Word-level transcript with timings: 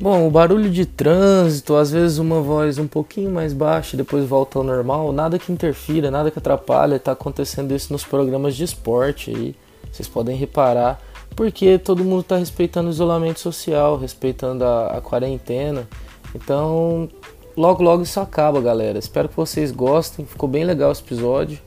Bom, 0.00 0.28
o 0.28 0.30
barulho 0.30 0.70
de 0.70 0.86
trânsito, 0.86 1.74
às 1.74 1.90
vezes 1.90 2.18
uma 2.18 2.40
voz 2.40 2.78
um 2.78 2.86
pouquinho 2.86 3.32
mais 3.32 3.52
baixa, 3.52 3.96
depois 3.96 4.24
volta 4.24 4.56
ao 4.56 4.64
normal, 4.64 5.10
nada 5.10 5.40
que 5.40 5.50
interfira, 5.50 6.08
nada 6.08 6.30
que 6.30 6.38
atrapalhe, 6.38 7.00
tá 7.00 7.10
acontecendo 7.10 7.74
isso 7.74 7.92
nos 7.92 8.04
programas 8.04 8.54
de 8.54 8.62
esporte 8.62 9.34
aí. 9.34 9.56
Vocês 9.90 10.06
podem 10.06 10.36
reparar, 10.36 11.00
porque 11.34 11.78
todo 11.78 12.04
mundo 12.04 12.22
tá 12.22 12.36
respeitando 12.36 12.86
o 12.86 12.92
isolamento 12.92 13.40
social, 13.40 13.98
respeitando 13.98 14.64
a, 14.64 14.98
a 14.98 15.00
quarentena. 15.00 15.88
Então, 16.32 17.08
logo 17.56 17.82
logo 17.82 18.04
isso 18.04 18.20
acaba, 18.20 18.60
galera. 18.60 19.00
Espero 19.00 19.28
que 19.28 19.36
vocês 19.36 19.72
gostem, 19.72 20.24
ficou 20.24 20.48
bem 20.48 20.62
legal 20.62 20.92
esse 20.92 21.02
episódio. 21.02 21.58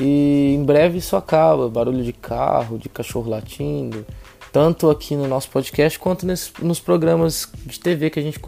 E 0.00 0.52
em 0.58 0.64
breve 0.64 0.98
isso 0.98 1.14
acaba, 1.14 1.68
barulho 1.68 2.02
de 2.02 2.12
carro, 2.12 2.76
de 2.76 2.88
cachorro 2.88 3.30
latindo, 3.30 4.04
tanto 4.56 4.88
aqui 4.88 5.14
no 5.14 5.28
nosso 5.28 5.50
podcast 5.50 5.98
quanto 5.98 6.24
nesse, 6.24 6.50
nos 6.62 6.80
programas 6.80 7.46
de 7.66 7.78
TV 7.78 8.08
que 8.08 8.18
a 8.18 8.22
gente 8.22 8.40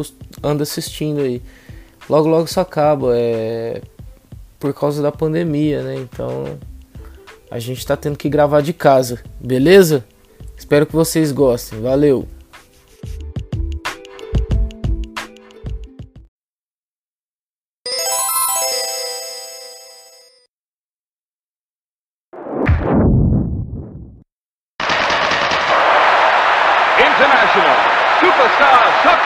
anda 0.43 0.63
assistindo 0.63 1.21
aí. 1.21 1.43
Logo 2.09 2.27
logo 2.27 2.47
isso 2.47 2.59
acaba, 2.59 3.13
é 3.15 3.83
por 4.59 4.73
causa 4.73 5.03
da 5.03 5.13
pandemia, 5.13 5.83
né? 5.83 5.97
Então 5.97 6.59
a 7.51 7.59
gente 7.59 7.87
tá 7.87 7.95
tendo 7.95 8.17
que 8.17 8.27
gravar 8.27 8.63
de 8.63 8.73
casa, 8.73 9.23
beleza? 9.39 10.03
Espero 10.57 10.87
que 10.87 10.97
vocês 10.97 11.31
gostem. 11.31 11.83
Valeu! 11.83 12.27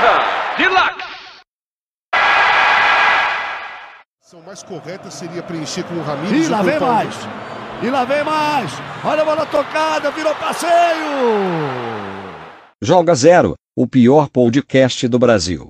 Soccer 0.03 0.59
Deluxe. 0.59 1.13
A 4.33 4.47
mais 4.47 4.63
correta 4.65 5.11
seria 5.11 5.43
preencher 5.43 5.85
com 5.85 5.95
o 5.95 6.03
Ramires. 6.03 6.47
E 6.47 6.51
lá 6.51 6.63
vem 6.63 6.81
mais. 6.81 7.15
E 7.83 7.91
lá 7.91 8.05
vem 8.05 8.25
mais. 8.25 8.73
Olha 9.05 9.23
a 9.23 9.25
bola 9.25 9.47
tocada, 9.47 10.11
virou 10.11 10.35
passeio. 10.35 10.71
Joga 12.81 13.15
Zero, 13.15 13.55
o 13.77 13.87
pior 13.87 14.29
podcast 14.29 15.07
do 15.07 15.19
Brasil. 15.19 15.69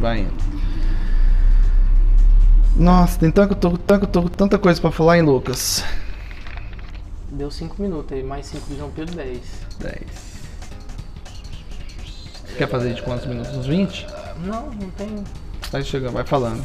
Vai 0.00 0.20
indo. 0.20 0.32
Nossa, 2.76 3.18
tem 3.18 3.30
tanto, 3.30 3.54
tanto, 3.54 3.78
tanto, 3.78 4.30
tanta 4.30 4.58
coisa 4.58 4.80
pra 4.80 4.90
falar, 4.90 5.18
hein, 5.18 5.22
Lucas? 5.22 5.84
Deu 7.30 7.50
5 7.50 7.80
minutos 7.80 8.12
aí, 8.12 8.22
mais 8.22 8.46
5 8.46 8.66
de 8.68 8.76
João 8.76 8.90
Pedro, 8.90 9.14
10. 9.14 9.40
10. 9.78 9.96
Quer 12.56 12.68
fazer 12.68 12.94
de 12.94 13.02
quantos 13.02 13.26
minutos? 13.26 13.54
Uns 13.56 13.66
20? 13.66 14.06
Não, 14.44 14.70
não 14.70 14.90
tem. 14.90 15.24
Vai 15.70 15.82
chegando, 15.82 16.14
vai 16.14 16.24
falando. 16.24 16.64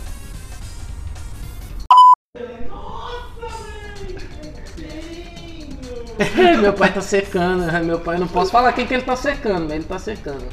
meu 6.62 6.74
pai 6.74 6.94
tá 6.94 7.02
secando, 7.02 7.72
meu 7.84 8.00
pai 8.00 8.18
não 8.18 8.28
posso 8.28 8.52
falar 8.52 8.72
quem 8.74 8.88
que 8.88 8.94
ele 8.94 9.04
tá 9.04 9.16
secando, 9.16 9.64
mas 9.64 9.74
ele 9.74 9.84
tá 9.84 10.00
secando. 10.00 10.46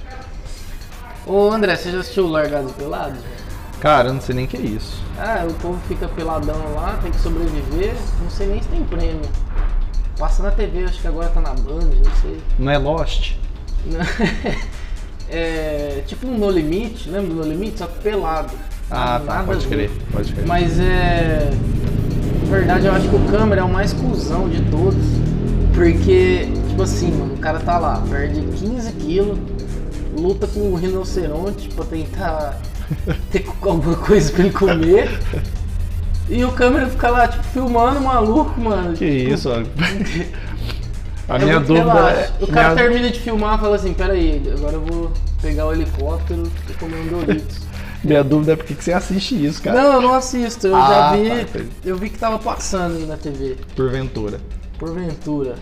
Ô 1.26 1.50
André, 1.50 1.76
você 1.76 1.92
já 1.92 2.00
assistiu 2.00 2.26
Largados 2.26 2.72
Pelados? 2.72 3.18
Cara, 3.80 4.08
eu 4.08 4.14
não 4.14 4.20
sei 4.20 4.34
nem 4.34 4.44
o 4.44 4.48
que 4.48 4.56
é 4.56 4.60
isso. 4.60 5.02
Ah, 5.18 5.46
o 5.48 5.54
povo 5.54 5.78
fica 5.86 6.08
peladão 6.08 6.56
lá, 6.74 6.98
tem 7.02 7.10
que 7.10 7.20
sobreviver, 7.20 7.94
não 8.22 8.30
sei 8.30 8.48
nem 8.48 8.62
se 8.62 8.68
tem 8.68 8.84
prêmio. 8.84 9.28
Passa 10.18 10.42
na 10.42 10.50
TV, 10.50 10.84
acho 10.84 11.00
que 11.00 11.08
agora 11.08 11.28
tá 11.28 11.40
na 11.40 11.54
Band, 11.54 11.90
não 12.04 12.16
sei. 12.22 12.40
Não 12.58 12.72
é 12.72 12.78
Lost? 12.78 13.34
é 15.28 16.02
tipo 16.06 16.26
um 16.26 16.38
No 16.38 16.50
Limite, 16.50 17.08
lembra 17.08 17.28
do 17.28 17.34
No 17.36 17.42
Limite? 17.42 17.78
Só 17.78 17.86
que 17.86 18.00
pelado. 18.00 18.52
Ah, 18.90 19.20
tá, 19.24 19.42
pode 19.42 19.66
crer, 19.66 19.90
pode 20.12 20.32
crer. 20.32 20.46
Mas 20.46 20.78
é. 20.78 21.50
Na 22.44 22.56
verdade, 22.58 22.86
eu 22.86 22.92
acho 22.92 23.08
que 23.08 23.16
o 23.16 23.30
câmera 23.30 23.62
é 23.62 23.64
o 23.64 23.68
mais 23.68 23.92
cuzão 23.92 24.48
de 24.48 24.60
todos. 24.70 25.04
Porque, 25.74 26.48
tipo 26.68 26.82
assim, 26.82 27.10
mano, 27.10 27.34
o 27.34 27.38
cara 27.38 27.58
tá 27.58 27.78
lá, 27.78 28.02
perde 28.08 28.42
15 28.42 28.92
quilos, 28.92 29.38
luta 30.22 30.46
com 30.46 30.60
um 30.60 30.74
rinoceronte 30.76 31.68
pra 31.70 31.84
tentar 31.84 32.60
ter 33.30 33.44
alguma 33.62 33.96
coisa 33.96 34.30
pra 34.32 34.44
ele 34.44 34.52
comer. 34.52 35.18
E 36.28 36.44
o 36.44 36.52
câmera 36.52 36.88
fica 36.88 37.10
lá, 37.10 37.28
tipo, 37.28 37.42
filmando 37.44 37.98
o 37.98 38.04
maluco, 38.04 38.60
mano. 38.60 38.94
Que 38.96 39.18
tipo, 39.20 39.34
isso, 39.34 39.50
ó. 39.50 39.62
A 41.28 41.36
é 41.36 41.44
minha 41.44 41.60
dúvida 41.60 41.92
relaxo. 41.92 42.32
é. 42.40 42.44
O 42.44 42.46
cara 42.48 42.74
minha- 42.74 42.84
termina 42.84 43.10
de 43.10 43.20
filmar 43.20 43.56
e 43.56 43.60
fala 43.60 43.76
assim, 43.76 43.92
peraí, 43.94 44.42
agora 44.56 44.74
eu 44.74 44.80
vou 44.84 45.12
pegar 45.40 45.66
o 45.66 45.72
helicóptero 45.72 46.42
e 46.68 46.72
comer 46.74 46.96
um 46.96 47.06
Doritos. 47.24 47.60
Minha 48.04 48.24
dúvida 48.24 48.54
é 48.54 48.56
por 48.56 48.66
que 48.66 48.74
você 48.74 48.92
assiste 48.92 49.44
isso, 49.46 49.62
cara? 49.62 49.80
Não, 49.80 49.92
eu 49.92 50.02
não 50.02 50.14
assisto, 50.14 50.66
eu 50.66 50.74
Ah, 50.74 50.80
já 50.80 50.88
tá, 50.88 51.12
vi. 51.16 51.40
entendi. 51.42 51.68
eu 51.84 51.96
vi 51.96 52.10
que 52.10 52.18
tava 52.18 52.36
passando 52.36 52.96
aí 52.96 53.06
na 53.06 53.16
TV. 53.16 53.56
Porventura. 53.76 54.40
Porventura. 54.76 55.54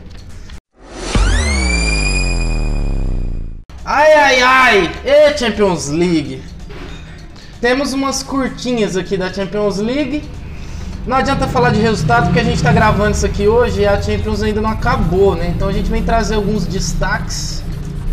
Ai, 3.93 4.13
ai, 4.13 4.41
ai! 4.41 4.93
E 5.05 5.37
Champions 5.37 5.89
League! 5.89 6.41
Temos 7.61 7.93
umas 7.93 8.23
curtinhas 8.23 8.97
aqui 8.97 9.17
da 9.17 9.35
Champions 9.35 9.79
League. 9.79 10.23
Não 11.05 11.17
adianta 11.17 11.49
falar 11.49 11.71
de 11.71 11.81
resultado 11.81 12.27
porque 12.27 12.39
a 12.39 12.45
gente 12.45 12.63
tá 12.63 12.73
gravando 12.73 13.17
isso 13.17 13.27
aqui 13.27 13.49
hoje 13.49 13.81
e 13.81 13.87
a 13.89 14.01
Champions 14.01 14.45
ainda 14.45 14.61
não 14.61 14.71
acabou, 14.71 15.35
né? 15.35 15.53
Então 15.57 15.67
a 15.67 15.73
gente 15.73 15.91
vem 15.91 16.05
trazer 16.05 16.37
alguns 16.37 16.67
destaques, 16.67 17.65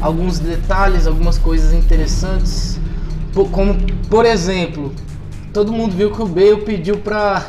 alguns 0.01 0.39
detalhes, 0.39 1.05
algumas 1.05 1.37
coisas 1.37 1.71
interessantes. 1.73 2.79
Como, 3.51 3.77
por 4.09 4.25
exemplo, 4.25 4.91
todo 5.53 5.71
mundo 5.71 5.95
viu 5.95 6.09
que 6.09 6.23
o 6.23 6.25
Bale 6.25 6.61
pediu 6.61 6.97
pra, 6.97 7.45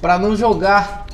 pra 0.00 0.16
não 0.16 0.36
jogar 0.36 1.08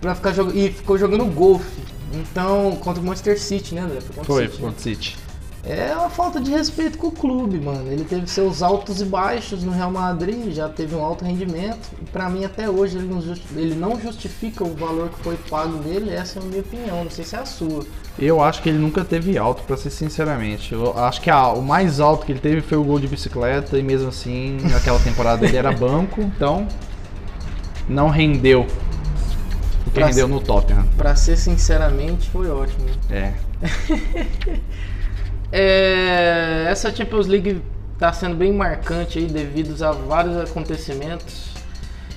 Pra 0.00 0.14
ficar 0.14 0.32
jogando. 0.32 0.56
E 0.56 0.72
ficou 0.72 0.96
jogando 0.96 1.26
golfe. 1.26 1.82
Então, 2.14 2.78
contra 2.80 3.02
o 3.02 3.04
Manchester 3.04 3.38
City, 3.38 3.74
né, 3.74 3.82
André? 3.82 3.98
contra 4.06 4.22
o 4.22 4.24
Foi, 4.24 4.46
City, 4.46 4.56
foi 4.58 4.68
né? 4.70 4.74
o 4.74 4.80
City. 4.80 5.23
É 5.66 5.94
uma 5.96 6.10
falta 6.10 6.38
de 6.38 6.50
respeito 6.50 6.98
com 6.98 7.06
o 7.06 7.10
clube, 7.10 7.58
mano. 7.58 7.90
Ele 7.90 8.04
teve 8.04 8.26
seus 8.26 8.62
altos 8.62 9.00
e 9.00 9.04
baixos 9.06 9.62
no 9.64 9.72
Real 9.72 9.90
Madrid, 9.90 10.52
já 10.52 10.68
teve 10.68 10.94
um 10.94 11.02
alto 11.02 11.24
rendimento. 11.24 11.88
E 12.02 12.04
pra 12.04 12.28
mim, 12.28 12.44
até 12.44 12.68
hoje, 12.68 12.98
ele 12.98 13.06
não, 13.08 13.22
ele 13.56 13.74
não 13.74 13.98
justifica 13.98 14.62
o 14.62 14.74
valor 14.74 15.08
que 15.08 15.22
foi 15.24 15.36
pago 15.48 15.78
dele. 15.78 16.10
Essa 16.10 16.38
é 16.38 16.42
a 16.42 16.44
minha 16.44 16.60
opinião, 16.60 17.04
não 17.04 17.10
sei 17.10 17.24
se 17.24 17.34
é 17.34 17.38
a 17.38 17.46
sua. 17.46 17.82
Eu 18.18 18.42
acho 18.42 18.60
que 18.62 18.68
ele 18.68 18.76
nunca 18.78 19.02
teve 19.04 19.38
alto, 19.38 19.62
pra 19.62 19.76
ser 19.78 19.88
sinceramente. 19.88 20.74
Eu 20.74 20.98
acho 20.98 21.20
que 21.22 21.30
a- 21.30 21.48
o 21.48 21.62
mais 21.62 21.98
alto 21.98 22.26
que 22.26 22.32
ele 22.32 22.40
teve 22.40 22.60
foi 22.60 22.76
o 22.76 22.84
gol 22.84 23.00
de 23.00 23.08
bicicleta, 23.08 23.78
e 23.78 23.82
mesmo 23.82 24.08
assim, 24.08 24.58
naquela 24.70 24.98
temporada 24.98 25.46
ele 25.46 25.56
era 25.56 25.72
banco, 25.72 26.20
então 26.20 26.68
não 27.88 28.10
rendeu 28.10 28.66
o 29.86 29.90
que 29.90 30.02
rendeu 30.02 30.28
no 30.28 30.40
Tottenham. 30.40 30.86
Pra 30.96 31.16
ser 31.16 31.36
sinceramente, 31.38 32.28
foi 32.28 32.50
ótimo. 32.50 32.84
É. 33.10 33.32
É, 35.56 36.66
essa 36.68 36.92
Champions 36.92 37.28
League 37.28 37.62
está 37.92 38.12
sendo 38.12 38.34
bem 38.34 38.52
marcante 38.52 39.20
aí 39.20 39.26
devido 39.26 39.80
a 39.84 39.92
vários 39.92 40.36
acontecimentos. 40.36 41.50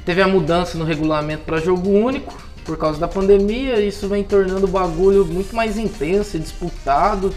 Teve 0.04 0.24
a 0.24 0.28
mudança 0.28 0.76
no 0.76 0.84
regulamento 0.84 1.44
para 1.44 1.60
jogo 1.60 1.88
único 1.88 2.36
por 2.66 2.80
causa 2.80 3.00
da 3.00 3.08
pandemia, 3.08 3.80
isso 3.80 4.08
vem 4.08 4.24
tornando 4.24 4.66
o 4.66 4.68
bagulho 4.68 5.24
muito 5.24 5.56
mais 5.56 5.78
intenso 5.78 6.36
e 6.36 6.40
disputado. 6.40 7.32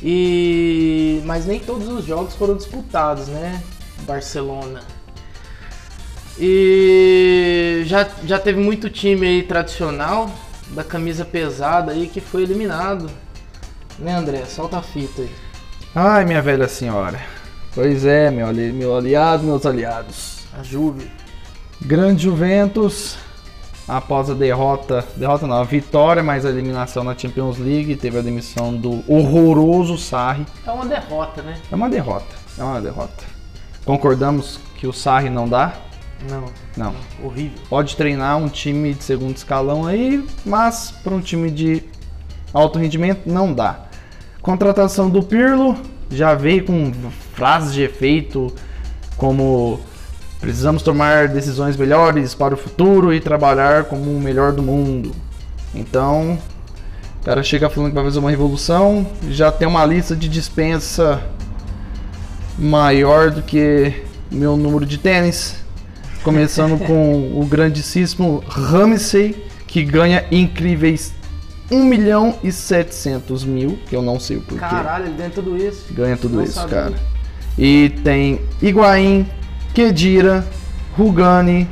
E 0.00 1.20
mas 1.24 1.46
nem 1.46 1.58
todos 1.58 1.88
os 1.88 2.04
jogos 2.04 2.36
foram 2.36 2.56
disputados, 2.56 3.26
né? 3.26 3.60
Barcelona. 4.02 4.82
E 6.38 7.82
já, 7.86 8.08
já 8.24 8.38
teve 8.38 8.60
muito 8.60 8.88
time 8.88 9.26
aí 9.26 9.42
tradicional 9.42 10.30
da 10.68 10.84
camisa 10.84 11.24
pesada 11.24 11.90
aí 11.90 12.06
que 12.06 12.20
foi 12.20 12.44
eliminado. 12.44 13.10
Né, 14.00 14.12
André? 14.14 14.44
Solta 14.46 14.78
a 14.78 14.82
fita 14.82 15.22
aí. 15.22 15.30
Ai, 15.94 16.24
minha 16.24 16.40
velha 16.42 16.68
senhora. 16.68 17.20
Pois 17.74 18.04
é, 18.04 18.30
meu, 18.30 18.46
ali- 18.46 18.72
meu 18.72 18.96
aliado, 18.96 19.44
meus 19.44 19.64
aliados. 19.66 20.40
A 20.58 20.62
Juve. 20.62 21.10
Grande 21.82 22.24
Juventus, 22.24 23.16
após 23.86 24.28
a 24.30 24.34
derrota, 24.34 25.04
derrota 25.16 25.46
não, 25.46 25.56
a 25.56 25.64
vitória, 25.64 26.22
mas 26.22 26.44
a 26.44 26.50
eliminação 26.50 27.02
na 27.04 27.16
Champions 27.16 27.58
League, 27.58 27.96
teve 27.96 28.18
a 28.18 28.22
demissão 28.22 28.74
do 28.76 29.02
horroroso 29.10 29.96
Sarri. 29.96 30.44
É 30.66 30.70
uma 30.70 30.86
derrota, 30.86 31.42
né? 31.42 31.56
É 31.70 31.74
uma 31.74 31.88
derrota, 31.88 32.34
é 32.58 32.62
uma 32.62 32.80
derrota. 32.80 33.24
Concordamos 33.84 34.60
que 34.76 34.86
o 34.86 34.92
Sarri 34.92 35.30
não 35.30 35.48
dá? 35.48 35.74
Não, 36.28 36.44
Não. 36.76 36.94
horrível. 37.24 37.58
Pode 37.70 37.96
treinar 37.96 38.36
um 38.36 38.48
time 38.48 38.92
de 38.92 39.02
segundo 39.02 39.34
escalão 39.36 39.86
aí, 39.86 40.26
mas 40.44 40.90
para 41.02 41.14
um 41.14 41.20
time 41.20 41.50
de 41.50 41.82
alto 42.52 42.78
rendimento? 42.78 43.22
Não 43.26 43.54
dá. 43.54 43.86
Contratação 44.42 45.10
do 45.10 45.22
Pirlo 45.22 45.76
já 46.10 46.34
veio 46.34 46.64
com 46.64 46.92
frases 47.34 47.74
de 47.74 47.82
efeito 47.82 48.52
como 49.16 49.78
precisamos 50.40 50.82
tomar 50.82 51.28
decisões 51.28 51.76
melhores 51.76 52.34
para 52.34 52.54
o 52.54 52.56
futuro 52.56 53.12
e 53.12 53.20
trabalhar 53.20 53.84
como 53.84 54.10
o 54.10 54.18
melhor 54.18 54.52
do 54.52 54.62
mundo. 54.62 55.12
Então, 55.74 56.38
o 57.20 57.24
cara 57.24 57.42
chega 57.42 57.68
falando 57.68 57.90
que 57.90 57.94
vai 57.94 58.04
fazer 58.04 58.18
uma 58.18 58.30
revolução, 58.30 59.06
já 59.28 59.52
tem 59.52 59.68
uma 59.68 59.84
lista 59.84 60.16
de 60.16 60.26
dispensa 60.26 61.22
maior 62.58 63.30
do 63.30 63.42
que 63.42 64.02
meu 64.30 64.56
número 64.56 64.86
de 64.86 64.96
tênis. 64.96 65.56
Começando 66.24 66.78
com 66.86 67.38
o 67.38 67.44
grandíssimo 67.44 68.42
Ramsey, 68.48 69.44
que 69.66 69.84
ganha 69.84 70.24
incríveis 70.32 71.12
1 71.70 71.84
milhão 71.84 72.34
e 72.42 72.50
700 72.50 73.44
mil, 73.44 73.78
que 73.86 73.94
eu 73.94 74.02
não 74.02 74.18
sei 74.18 74.38
o 74.38 74.40
porquê. 74.40 74.60
Caralho, 74.60 75.06
ele 75.06 75.14
ganha 75.16 75.30
tudo 75.30 75.56
isso. 75.56 75.92
Ganha 75.92 76.16
tudo 76.16 76.36
Não 76.36 76.42
isso, 76.44 76.54
sabia. 76.54 76.76
cara. 76.76 76.94
E 77.56 77.90
tem 78.02 78.40
Higuaín, 78.60 79.26
Kedira, 79.72 80.44
Rugani, 80.96 81.68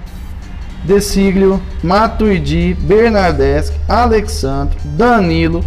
Desiglio, 0.84 1.60
Matuidi, 1.82 2.74
Bernardeschi, 2.74 3.72
Alexandre, 3.88 4.76
Danilo, 4.84 5.64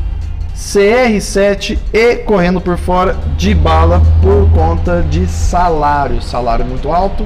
CR7 0.56 1.77
e 1.92 2.16
correndo 2.18 2.62
por 2.62 2.77
fora 2.77 3.18
de 3.38 3.54
bala 3.54 4.01
por 4.22 4.50
conta 4.51 5.01
de 5.01 5.27
salário. 5.27 6.22
Salário 6.22 6.66
muito 6.66 6.92
alto. 6.92 7.25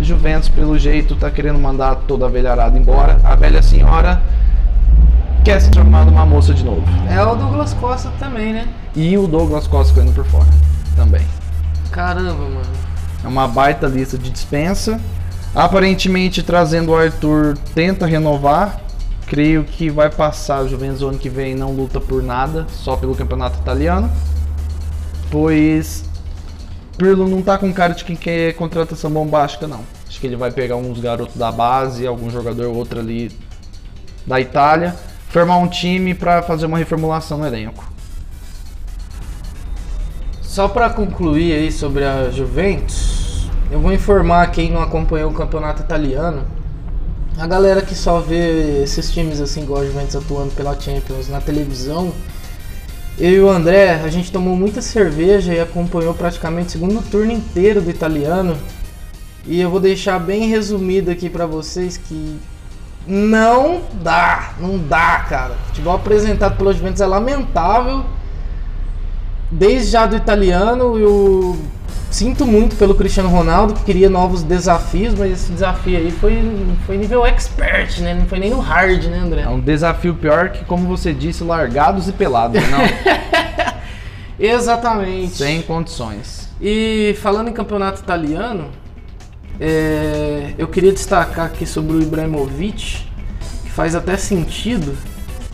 Juventus, 0.00 0.48
pelo 0.48 0.78
jeito, 0.78 1.16
tá 1.16 1.30
querendo 1.30 1.58
mandar 1.58 1.94
toda 2.06 2.26
a 2.26 2.28
velharada 2.28 2.76
embora. 2.78 3.18
A 3.24 3.34
velha 3.34 3.62
senhora 3.62 4.20
quer 5.46 5.60
se 5.60 5.70
transformar 5.70 6.04
numa 6.04 6.26
moça 6.26 6.52
de 6.52 6.64
novo. 6.64 6.82
É 7.08 7.22
o 7.22 7.36
Douglas 7.36 7.72
Costa 7.74 8.12
também, 8.18 8.52
né? 8.52 8.66
E 8.96 9.16
o 9.16 9.28
Douglas 9.28 9.68
Costa 9.68 9.94
correndo 9.94 10.12
por 10.12 10.24
fora 10.24 10.48
também. 10.96 11.24
Caramba, 11.92 12.32
mano. 12.32 12.72
É 13.22 13.28
uma 13.28 13.46
baita 13.46 13.86
lista 13.86 14.18
de 14.18 14.28
dispensa. 14.28 15.00
Aparentemente, 15.54 16.42
trazendo 16.42 16.90
o 16.90 16.96
Arthur, 16.96 17.56
tenta 17.76 18.06
renovar. 18.06 18.80
Creio 19.28 19.62
que 19.62 19.88
vai 19.88 20.10
passar 20.10 20.64
o 20.64 20.68
Juventus 20.68 21.00
ano 21.02 21.16
que 21.16 21.28
vem 21.28 21.54
não 21.54 21.70
luta 21.70 22.00
por 22.00 22.24
nada, 22.24 22.66
só 22.68 22.96
pelo 22.96 23.14
campeonato 23.14 23.60
italiano. 23.60 24.10
Pois 25.30 26.06
Pirlo 26.98 27.28
não 27.28 27.40
tá 27.40 27.56
com 27.56 27.72
cara 27.72 27.94
de 27.94 28.04
quem 28.04 28.16
quer 28.16 28.52
contratação 28.54 29.12
bombástica, 29.12 29.68
não. 29.68 29.82
Acho 30.08 30.18
que 30.18 30.26
ele 30.26 30.34
vai 30.34 30.50
pegar 30.50 30.74
uns 30.74 30.98
garotos 30.98 31.36
da 31.36 31.52
base, 31.52 32.04
algum 32.04 32.28
jogador 32.30 32.66
ou 32.66 32.74
outro 32.74 32.98
ali 32.98 33.30
da 34.26 34.40
Itália, 34.40 34.96
formar 35.36 35.58
um 35.58 35.68
time 35.68 36.14
para 36.14 36.42
fazer 36.42 36.64
uma 36.64 36.78
reformulação 36.78 37.36
no 37.36 37.46
elenco. 37.46 37.84
Só 40.40 40.66
pra 40.66 40.88
concluir 40.88 41.52
aí 41.52 41.70
sobre 41.70 42.06
a 42.06 42.30
Juventus, 42.30 43.46
eu 43.70 43.78
vou 43.78 43.92
informar 43.92 44.50
quem 44.50 44.70
não 44.70 44.80
acompanhou 44.80 45.30
o 45.30 45.34
campeonato 45.34 45.82
italiano. 45.82 46.42
A 47.36 47.46
galera 47.46 47.82
que 47.82 47.94
só 47.94 48.18
vê 48.18 48.82
esses 48.82 49.10
times 49.10 49.38
assim, 49.38 49.64
igual 49.64 49.82
a 49.82 49.84
Juventus 49.84 50.16
atuando 50.16 50.52
pela 50.52 50.74
Champions 50.80 51.28
na 51.28 51.38
televisão. 51.38 52.14
Eu 53.18 53.30
e 53.30 53.40
o 53.40 53.50
André, 53.50 54.00
a 54.02 54.08
gente 54.08 54.32
tomou 54.32 54.56
muita 54.56 54.80
cerveja 54.80 55.52
e 55.52 55.60
acompanhou 55.60 56.14
praticamente 56.14 56.68
o 56.68 56.70
segundo 56.70 57.02
turno 57.10 57.32
inteiro 57.32 57.82
do 57.82 57.90
italiano. 57.90 58.56
E 59.44 59.60
eu 59.60 59.68
vou 59.68 59.80
deixar 59.80 60.18
bem 60.18 60.48
resumido 60.48 61.10
aqui 61.10 61.28
pra 61.28 61.44
vocês 61.44 61.98
que 61.98 62.38
não 63.06 63.82
dá, 64.02 64.52
não 64.58 64.78
dá, 64.78 65.24
cara. 65.28 65.52
O 65.52 65.66
futebol 65.68 65.94
apresentado 65.94 66.56
pela 66.56 66.72
Juventus 66.72 67.00
é 67.00 67.06
lamentável 67.06 68.04
desde 69.50 69.90
já 69.90 70.06
do 70.06 70.16
italiano, 70.16 70.98
eu 70.98 71.56
sinto 72.10 72.46
muito 72.46 72.76
pelo 72.76 72.94
Cristiano 72.94 73.28
Ronaldo, 73.28 73.74
que 73.74 73.84
queria 73.84 74.08
novos 74.08 74.42
desafios, 74.42 75.14
mas 75.14 75.32
esse 75.32 75.52
desafio 75.52 75.98
aí 75.98 76.10
foi, 76.10 76.42
foi 76.86 76.96
nível 76.96 77.24
expert, 77.26 78.00
né? 78.00 78.14
Não 78.14 78.26
foi 78.26 78.38
nem 78.38 78.50
no 78.50 78.60
hard, 78.60 79.04
né, 79.04 79.18
André? 79.18 79.42
É 79.42 79.48
um 79.48 79.60
desafio 79.60 80.14
pior 80.14 80.50
que, 80.50 80.64
como 80.64 80.86
você 80.86 81.12
disse, 81.12 81.44
largados 81.44 82.08
e 82.08 82.12
pelados, 82.12 82.60
não? 82.70 82.80
Exatamente. 84.38 85.36
Sem 85.36 85.62
condições. 85.62 86.48
E 86.60 87.16
falando 87.22 87.48
em 87.48 87.52
campeonato 87.52 88.00
italiano, 88.00 88.70
é, 89.60 90.54
eu 90.58 90.68
queria 90.68 90.92
destacar 90.92 91.46
aqui 91.46 91.66
sobre 91.66 91.96
o 91.96 92.02
Ibrahimovic, 92.02 93.10
que 93.62 93.70
faz 93.70 93.94
até 93.94 94.16
sentido. 94.16 94.96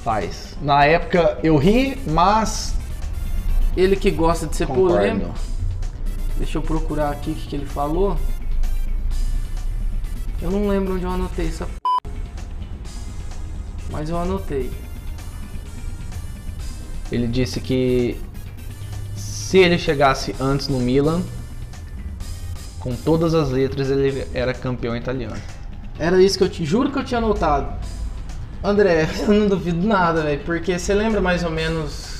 Faz. 0.02 0.56
Na 0.60 0.84
época 0.84 1.38
eu 1.42 1.56
ri, 1.56 1.98
mas 2.06 2.74
Ele 3.76 3.96
que 3.96 4.10
gosta 4.10 4.46
de 4.46 4.56
ser 4.56 4.66
concordo. 4.66 4.96
polêmico. 4.96 5.34
Deixa 6.36 6.58
eu 6.58 6.62
procurar 6.62 7.10
aqui 7.10 7.30
o 7.30 7.34
que, 7.34 7.48
que 7.48 7.56
ele 7.56 7.66
falou. 7.66 8.16
Eu 10.40 10.50
não 10.50 10.66
lembro 10.66 10.94
onde 10.94 11.04
eu 11.04 11.10
anotei 11.10 11.46
essa 11.46 11.66
p... 11.66 11.72
Mas 13.90 14.10
eu 14.10 14.18
anotei. 14.18 14.72
Ele 17.12 17.28
disse 17.28 17.60
que 17.60 18.18
se 19.14 19.58
ele 19.58 19.78
chegasse 19.78 20.34
antes 20.40 20.66
no 20.66 20.80
Milan, 20.80 21.22
com 22.82 22.94
todas 22.96 23.32
as 23.32 23.50
letras 23.50 23.90
ele 23.90 24.26
era 24.34 24.52
campeão 24.52 24.96
italiano. 24.96 25.36
Era 25.98 26.20
isso 26.20 26.36
que 26.36 26.44
eu 26.44 26.48
te 26.48 26.64
juro 26.64 26.90
que 26.90 26.98
eu 26.98 27.04
tinha 27.04 27.18
anotado. 27.18 27.72
André, 28.62 29.08
eu 29.26 29.32
não 29.32 29.46
duvido 29.46 29.86
nada, 29.86 30.22
velho. 30.22 30.40
Porque 30.44 30.78
você 30.78 30.92
lembra 30.92 31.20
mais 31.20 31.44
ou 31.44 31.50
menos. 31.50 32.10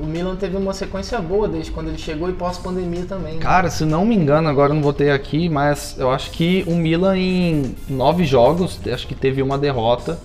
O 0.00 0.06
Milan 0.06 0.36
teve 0.36 0.56
uma 0.56 0.72
sequência 0.72 1.20
boa 1.20 1.46
desde 1.46 1.70
quando 1.70 1.88
ele 1.88 1.98
chegou 1.98 2.30
e 2.30 2.32
pós-pandemia 2.32 3.04
também. 3.04 3.34
né? 3.34 3.40
Cara, 3.40 3.68
se 3.68 3.84
não 3.84 4.06
me 4.06 4.14
engano, 4.14 4.48
agora 4.48 4.70
eu 4.70 4.76
não 4.76 4.82
vou 4.82 4.94
ter 4.94 5.10
aqui, 5.10 5.46
mas 5.50 5.94
eu 5.98 6.10
acho 6.10 6.30
que 6.30 6.64
o 6.66 6.74
Milan 6.74 7.18
em 7.18 7.76
nove 7.86 8.24
jogos, 8.24 8.80
acho 8.90 9.06
que 9.06 9.14
teve 9.14 9.42
uma 9.42 9.58
derrota. 9.58 10.18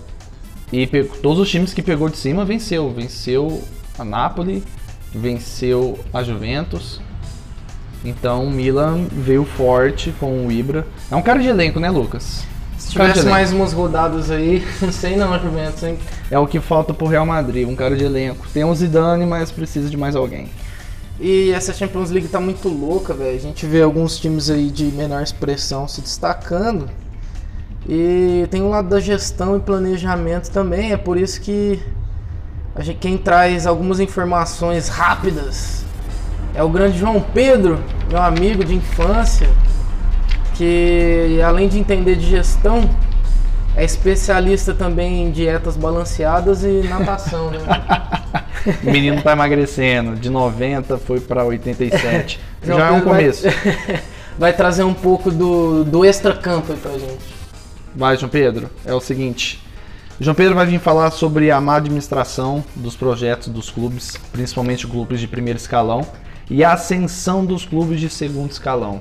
E 0.72 0.86
todos 1.22 1.40
os 1.40 1.50
times 1.50 1.74
que 1.74 1.82
pegou 1.82 2.08
de 2.08 2.16
cima 2.16 2.44
venceu. 2.44 2.90
Venceu 2.90 3.62
a 3.98 4.04
Napoli, 4.04 4.64
venceu 5.12 5.98
a 6.14 6.22
Juventus. 6.22 7.00
Então 8.08 8.44
o 8.44 8.50
Milan 8.50 9.06
veio 9.10 9.44
forte 9.44 10.14
com 10.18 10.46
o 10.46 10.52
Ibra. 10.52 10.86
É 11.10 11.16
um 11.16 11.22
cara 11.22 11.40
de 11.40 11.48
elenco, 11.48 11.80
né, 11.80 11.90
Lucas? 11.90 12.44
Se 12.78 12.92
tivesse 12.92 13.26
mais 13.26 13.52
umas 13.52 13.72
rodadas 13.72 14.30
aí, 14.30 14.64
não 14.80 14.92
sei 14.92 15.16
não, 15.16 15.38
Juventus, 15.40 15.82
hein? 15.82 15.98
É 16.30 16.38
o 16.38 16.46
que 16.46 16.60
falta 16.60 16.94
pro 16.94 17.06
Real 17.06 17.26
Madrid, 17.26 17.66
um 17.66 17.74
cara 17.74 17.96
de 17.96 18.04
elenco. 18.04 18.46
Tem 18.52 18.64
o 18.64 18.74
Zidane, 18.74 19.26
mas 19.26 19.50
precisa 19.50 19.90
de 19.90 19.96
mais 19.96 20.14
alguém. 20.14 20.48
E 21.18 21.50
essa 21.52 21.72
Champions 21.72 22.10
League 22.10 22.28
tá 22.28 22.38
muito 22.38 22.68
louca, 22.68 23.14
velho. 23.14 23.36
A 23.36 23.40
gente 23.40 23.66
vê 23.66 23.82
alguns 23.82 24.18
times 24.18 24.50
aí 24.50 24.70
de 24.70 24.84
menor 24.84 25.22
expressão 25.22 25.88
se 25.88 26.00
destacando. 26.00 26.88
E 27.88 28.46
tem 28.50 28.62
um 28.62 28.68
lado 28.68 28.88
da 28.88 29.00
gestão 29.00 29.56
e 29.56 29.60
planejamento 29.60 30.50
também. 30.50 30.92
É 30.92 30.96
por 30.96 31.16
isso 31.16 31.40
que 31.40 31.80
a 32.74 32.82
gente, 32.82 32.98
quem 32.98 33.16
traz 33.16 33.66
algumas 33.66 33.98
informações 33.98 34.88
rápidas 34.88 35.84
é 36.56 36.62
o 36.62 36.68
grande 36.68 36.98
João 36.98 37.20
Pedro, 37.20 37.78
meu 38.10 38.20
amigo 38.22 38.64
de 38.64 38.74
infância, 38.74 39.48
que 40.54 41.40
além 41.44 41.68
de 41.68 41.78
entender 41.78 42.16
de 42.16 42.26
gestão, 42.26 42.88
é 43.76 43.84
especialista 43.84 44.72
também 44.72 45.24
em 45.24 45.30
dietas 45.30 45.76
balanceadas 45.76 46.62
e 46.64 46.82
natação, 46.88 47.50
né? 47.50 47.58
O 48.82 48.90
menino 48.90 49.22
tá 49.22 49.30
emagrecendo, 49.30 50.16
de 50.16 50.28
90 50.28 50.98
foi 50.98 51.20
pra 51.20 51.44
87. 51.44 52.40
João 52.64 52.78
Já 52.80 52.86
é 52.86 52.90
um 52.90 52.94
Pedro 52.94 53.10
vai- 53.10 53.20
começo. 53.20 53.46
Vai, 54.38 54.52
trazer 54.52 54.82
um 54.82 54.92
pouco 54.92 55.30
do, 55.30 55.82
do 55.84 56.04
extra-campo 56.04 56.72
aí 56.72 56.78
pra 56.78 56.90
gente. 56.92 57.24
Vai, 57.94 58.16
João 58.18 58.28
Pedro, 58.28 58.68
é 58.84 58.92
o 58.92 59.00
seguinte. 59.00 59.62
João 60.20 60.34
Pedro 60.34 60.54
vai 60.54 60.66
vir 60.66 60.78
falar 60.80 61.10
sobre 61.12 61.50
a 61.50 61.58
má 61.60 61.76
administração 61.76 62.62
dos 62.74 62.94
projetos 62.96 63.48
dos 63.48 63.70
clubes, 63.70 64.18
principalmente 64.32 64.86
clubes 64.86 65.20
de 65.20 65.28
primeiro 65.28 65.58
escalão, 65.58 66.04
e 66.50 66.62
a 66.62 66.72
ascensão 66.72 67.44
dos 67.44 67.64
clubes 67.64 68.00
de 68.00 68.08
segundo 68.08 68.50
escalão. 68.50 69.00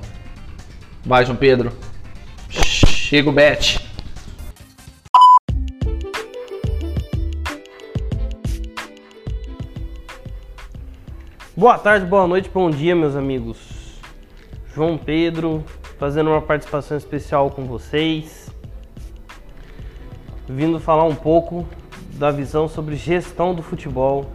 Vai, 1.06 1.26
João 1.26 1.38
Pedro. 1.38 1.72
Chega 2.50 3.30
o 3.30 3.34
bet. 3.34 3.80
Boa 11.56 11.78
tarde, 11.78 12.06
boa 12.06 12.28
noite, 12.28 12.50
bom 12.54 12.70
dia, 12.70 12.96
meus 12.96 13.16
amigos. 13.16 13.58
João 14.74 14.98
Pedro, 14.98 15.64
fazendo 15.98 16.30
uma 16.30 16.42
participação 16.42 16.98
especial 16.98 17.50
com 17.50 17.64
vocês. 17.64 18.50
Vindo 20.50 20.80
falar 20.80 21.06
um 21.06 21.16
pouco 21.16 21.66
da 22.16 22.30
visão 22.30 22.68
sobre 22.68 22.96
gestão 22.96 23.56
do 23.56 23.64
futebol 23.64 24.30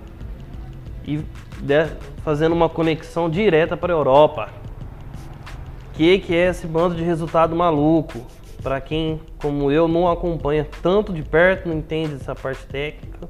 e 1.07 1.23
de- 1.63 1.87
fazendo 2.25 2.53
uma 2.53 2.69
conexão 2.69 3.29
direta 3.29 3.77
para 3.77 3.93
a 3.93 3.97
Europa. 3.97 4.49
O 5.89 5.93
que, 5.95 6.19
que 6.19 6.35
é 6.35 6.49
esse 6.49 6.67
bando 6.67 6.95
de 6.95 7.03
resultado 7.03 7.55
maluco? 7.55 8.21
Para 8.63 8.81
quem, 8.81 9.21
como 9.41 9.71
eu, 9.71 9.89
não 9.89 10.11
acompanha 10.11 10.67
tanto 10.83 11.13
de 11.13 11.23
perto, 11.23 11.69
não 11.69 11.77
entende 11.77 12.15
essa 12.15 12.35
parte 12.35 12.67
técnica, 12.67 13.29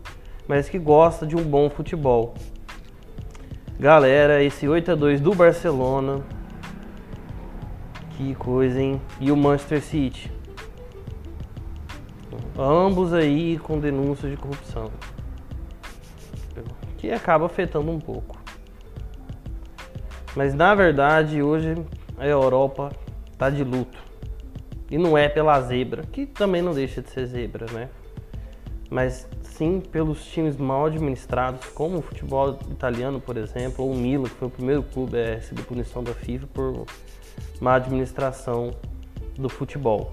mas 0.49 0.68
que 0.68 0.78
gosta 0.78 1.26
de 1.26 1.37
um 1.37 1.42
bom 1.42 1.70
futebol. 1.70 2.34
Galera, 3.78 4.42
esse 4.42 4.68
8 4.68 4.92
a 4.92 4.94
2 4.94 5.20
do 5.20 5.34
Barcelona. 5.34 6.20
Que 8.16 8.34
coisa, 8.34 8.80
hein? 8.80 9.00
E 9.20 9.30
o 9.32 9.37
Manchester 9.37 9.80
City. 9.80 10.30
Ambos 12.58 13.12
aí 13.14 13.58
com 13.58 13.78
denúncias 13.78 14.30
de 14.30 14.37
corrupção. 14.37 14.90
Que 17.00 17.11
acaba 17.11 17.47
afetando 17.47 17.90
um 17.90 17.99
pouco. 17.99 18.38
Mas 20.37 20.52
na 20.52 20.75
verdade, 20.75 21.42
hoje 21.42 21.75
a 22.19 22.26
Europa 22.26 22.92
tá 23.38 23.49
de 23.49 23.64
luto. 23.64 23.99
E 24.90 24.99
não 24.99 25.16
é 25.16 25.26
pela 25.26 25.59
zebra, 25.62 26.02
que 26.02 26.26
também 26.26 26.61
não 26.61 26.75
deixa 26.75 27.00
de 27.00 27.09
ser 27.09 27.25
zebra, 27.25 27.64
né? 27.73 27.88
Mas 28.90 29.26
sim 29.42 29.80
pelos 29.80 30.26
times 30.26 30.59
mal 30.59 30.87
administrados, 30.87 31.66
como 31.69 31.99
o 31.99 32.02
futebol 32.02 32.59
italiano, 32.71 33.19
por 33.19 33.38
exemplo, 33.38 33.85
ou 33.85 33.92
o 33.92 33.97
Milan, 33.97 34.25
que 34.25 34.35
foi 34.35 34.49
o 34.49 34.50
primeiro 34.50 34.83
clube 34.83 35.19
a 35.19 35.37
receber 35.37 35.62
punição 35.62 36.04
da 36.04 36.12
FIFA 36.12 36.47
por 36.49 36.85
má 37.61 37.76
administração 37.76 38.73
do 39.38 39.49
futebol. 39.49 40.12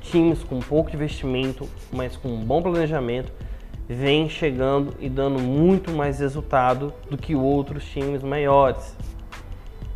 Times 0.00 0.42
com 0.42 0.58
pouco 0.58 0.94
investimento, 0.94 1.68
mas 1.92 2.16
com 2.16 2.28
um 2.28 2.42
bom 2.42 2.62
planejamento, 2.62 3.30
vêm 3.88 4.28
chegando 4.28 4.94
e 5.00 5.08
dando 5.08 5.38
muito 5.38 5.90
mais 5.90 6.20
resultado 6.20 6.92
do 7.10 7.16
que 7.16 7.34
outros 7.34 7.84
times 7.84 8.22
maiores. 8.22 8.94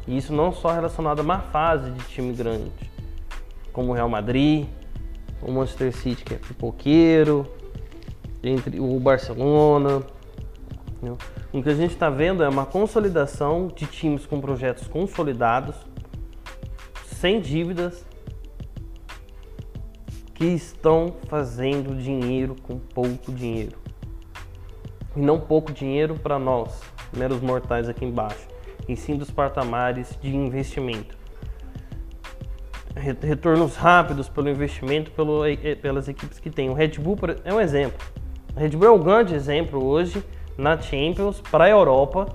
E 0.06 0.16
isso 0.16 0.32
não 0.32 0.52
só 0.52 0.72
relacionado 0.72 1.20
a 1.20 1.22
má 1.22 1.40
fase 1.40 1.90
de 1.90 2.02
time 2.06 2.32
grande, 2.32 2.72
como 3.72 3.92
o 3.92 3.94
Real 3.94 4.08
Madrid, 4.08 4.66
o 5.42 5.52
Manchester 5.52 5.94
City 5.94 6.24
que 6.24 6.34
é 6.34 6.38
pipoqueiro, 6.38 7.46
entre 8.42 8.80
o 8.80 8.98
Barcelona. 8.98 10.02
O 11.52 11.62
que 11.62 11.68
a 11.68 11.74
gente 11.74 11.92
está 11.92 12.08
vendo 12.08 12.42
é 12.42 12.48
uma 12.48 12.64
consolidação 12.64 13.68
de 13.68 13.86
times 13.86 14.24
com 14.24 14.40
projetos 14.40 14.86
consolidados, 14.86 15.76
sem 17.04 17.40
dívidas, 17.40 18.04
que 20.34 20.46
estão 20.46 21.14
fazendo 21.28 21.94
dinheiro 21.94 22.56
com 22.62 22.78
pouco 22.78 23.30
dinheiro. 23.30 23.81
E 25.16 25.20
não 25.20 25.38
pouco 25.38 25.72
dinheiro 25.72 26.14
para 26.14 26.38
nós, 26.38 26.80
meros 27.16 27.40
mortais 27.40 27.88
aqui 27.88 28.04
embaixo, 28.04 28.48
e 28.88 28.96
sim 28.96 29.16
dos 29.16 29.30
patamares 29.30 30.18
de 30.20 30.34
investimento 30.34 31.22
retornos 32.94 33.76
rápidos 33.76 34.28
pelo 34.28 34.48
investimento 34.48 35.10
pelo, 35.12 35.42
pelas 35.80 36.08
equipes 36.08 36.38
que 36.38 36.50
tem. 36.50 36.68
O 36.68 36.74
Red 36.74 36.98
Bull 36.98 37.16
é 37.44 37.52
um 37.52 37.60
exemplo. 37.60 37.98
O 38.54 38.60
Red 38.60 38.70
Bull 38.70 38.88
é 38.88 38.90
um 38.90 38.98
grande 38.98 39.34
exemplo 39.34 39.82
hoje 39.84 40.22
na 40.56 40.78
Champions 40.78 41.40
para 41.40 41.64
a 41.64 41.68
Europa 41.68 42.28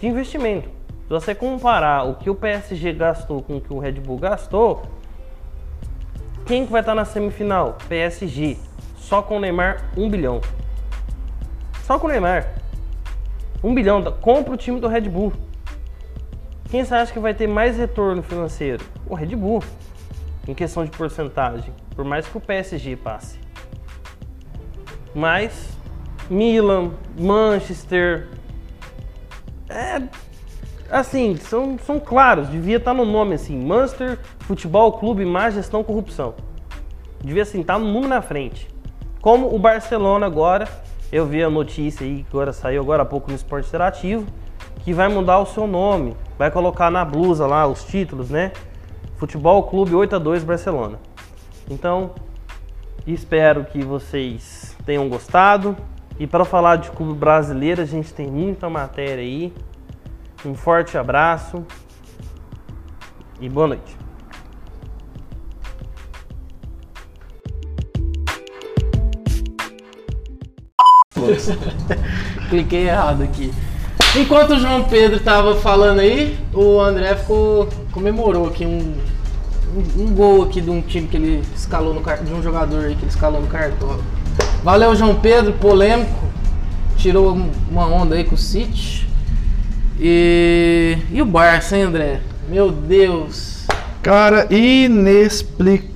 de 0.00 0.06
investimento. 0.06 0.68
Se 0.68 1.10
você 1.10 1.34
comparar 1.34 2.04
o 2.04 2.14
que 2.14 2.30
o 2.30 2.34
PSG 2.34 2.92
gastou 2.92 3.42
com 3.42 3.56
o 3.56 3.60
que 3.60 3.72
o 3.72 3.78
Red 3.78 3.92
Bull 3.92 4.18
gastou, 4.18 4.82
quem 6.46 6.64
vai 6.64 6.80
estar 6.80 6.94
na 6.94 7.04
semifinal? 7.04 7.76
PSG. 7.88 8.56
Só 8.96 9.22
com 9.22 9.36
o 9.36 9.40
Neymar, 9.40 9.90
1 9.96 10.08
bilhão. 10.08 10.40
Só 11.86 12.00
com 12.00 12.08
o 12.08 12.10
Neymar. 12.10 12.52
1 13.62 13.72
bilhão. 13.72 14.02
Compra 14.20 14.52
o 14.52 14.56
time 14.56 14.80
do 14.80 14.88
Red 14.88 15.02
Bull. 15.02 15.32
Quem 16.68 16.84
você 16.84 16.92
acha 16.92 17.12
que 17.12 17.20
vai 17.20 17.32
ter 17.32 17.46
mais 17.46 17.76
retorno 17.76 18.24
financeiro? 18.24 18.84
O 19.08 19.14
Red 19.14 19.36
Bull 19.36 19.62
em 20.48 20.52
questão 20.52 20.84
de 20.84 20.90
porcentagem, 20.90 21.72
por 21.94 22.04
mais 22.04 22.26
que 22.26 22.36
o 22.36 22.40
PSG 22.40 22.96
passe. 22.96 23.38
Mas 25.14 25.78
Milan, 26.28 26.90
Manchester, 27.16 28.30
é 29.68 30.02
assim, 30.90 31.36
são, 31.36 31.78
são 31.78 32.00
claros, 32.00 32.48
devia 32.48 32.78
estar 32.78 32.94
no 32.94 33.04
nome 33.04 33.34
assim, 33.34 33.56
Manchester 33.64 34.18
Futebol 34.40 34.92
Clube 34.94 35.24
Má 35.24 35.50
Gestão 35.50 35.84
Corrupção. 35.84 36.34
Devia 37.22 37.42
assim, 37.42 37.60
estar 37.60 37.78
no 37.78 37.86
mundo 37.86 38.08
na 38.08 38.20
frente. 38.20 38.68
Como 39.20 39.54
o 39.54 39.58
Barcelona 39.58 40.26
agora, 40.26 40.68
eu 41.12 41.26
vi 41.26 41.42
a 41.42 41.50
notícia 41.50 42.04
aí 42.04 42.22
que 42.22 42.36
agora 42.36 42.52
saiu 42.52 42.82
agora 42.82 43.02
há 43.02 43.06
pouco 43.06 43.30
no 43.30 43.36
Esporte 43.36 43.68
Interativo, 43.68 44.26
que 44.84 44.92
vai 44.92 45.08
mudar 45.08 45.38
o 45.38 45.46
seu 45.46 45.66
nome, 45.66 46.16
vai 46.38 46.50
colocar 46.50 46.90
na 46.90 47.04
blusa 47.04 47.46
lá 47.46 47.66
os 47.66 47.84
títulos, 47.84 48.30
né? 48.30 48.52
Futebol 49.16 49.62
Clube 49.64 49.94
8 49.94 50.16
a 50.16 50.18
2 50.18 50.44
Barcelona. 50.44 50.98
Então, 51.70 52.12
espero 53.06 53.64
que 53.64 53.82
vocês 53.82 54.76
tenham 54.84 55.08
gostado. 55.08 55.76
E 56.18 56.26
para 56.26 56.44
falar 56.44 56.76
de 56.76 56.90
clube 56.90 57.18
brasileiro, 57.18 57.82
a 57.82 57.84
gente 57.84 58.12
tem 58.12 58.26
muita 58.26 58.70
matéria 58.70 59.22
aí. 59.22 59.52
Um 60.44 60.54
forte 60.54 60.96
abraço 60.96 61.64
e 63.40 63.48
boa 63.48 63.66
noite. 63.66 63.95
Cliquei 72.48 72.88
errado 72.88 73.22
aqui. 73.22 73.52
Enquanto 74.14 74.54
o 74.54 74.58
João 74.58 74.84
Pedro 74.84 75.20
tava 75.20 75.56
falando 75.56 76.00
aí, 76.00 76.38
o 76.54 76.80
André 76.80 77.16
ficou 77.16 77.68
comemorou 77.92 78.48
aqui 78.48 78.64
um, 78.64 78.94
um, 79.76 80.02
um, 80.02 80.14
gol 80.14 80.44
aqui 80.44 80.60
de 80.60 80.70
um 80.70 80.80
time 80.80 81.06
que 81.06 81.16
ele 81.16 81.42
escalou 81.54 81.92
no 81.92 82.00
de 82.00 82.32
um 82.32 82.42
jogador 82.42 82.84
aí 82.86 82.94
que 82.94 83.02
ele 83.02 83.10
escalou 83.10 83.40
no 83.40 83.46
cartão. 83.46 83.98
Valeu 84.62 84.96
João 84.96 85.14
Pedro, 85.16 85.52
polêmico, 85.54 86.24
tirou 86.96 87.38
uma 87.70 87.86
onda 87.86 88.14
aí 88.14 88.24
com 88.24 88.34
o 88.34 88.38
City. 88.38 89.06
E 89.98 90.98
e 91.10 91.20
o 91.20 91.26
Barça, 91.26 91.76
hein, 91.76 91.84
André? 91.84 92.20
Meu 92.48 92.70
Deus. 92.70 93.66
Cara, 94.02 94.46
inexplicável. 94.50 95.95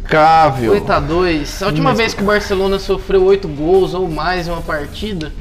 8 0.71 0.91
a 0.93 1.01
2. 1.01 1.63
A 1.63 1.67
última 1.67 1.95
vez 1.95 2.15
que 2.15 2.23
o 2.23 2.27
Barcelona 2.27 2.79
sofreu 2.79 3.25
8 3.25 3.47
gols 3.49 3.95
ou 3.95 4.09
mais 4.09 4.49
em 4.49 4.51
uma 4.51 4.63
partida 4.63 5.33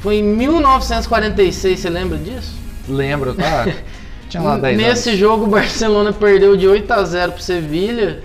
foi 0.00 0.16
em 0.16 0.22
1946, 0.22 1.78
você 1.78 1.90
lembra 1.90 2.18
disso? 2.18 2.54
Lembro, 2.88 3.34
tá? 3.34 3.66
Tinha 4.28 4.42
lá 4.42 4.56
10 4.56 4.76
Nesse 4.76 5.08
anos. 5.10 5.20
jogo 5.20 5.44
o 5.44 5.48
Barcelona 5.48 6.12
perdeu 6.12 6.56
de 6.56 6.66
8 6.66 6.90
a 6.92 7.04
0 7.04 7.32
pro 7.32 7.42
Sevilha 7.42 8.22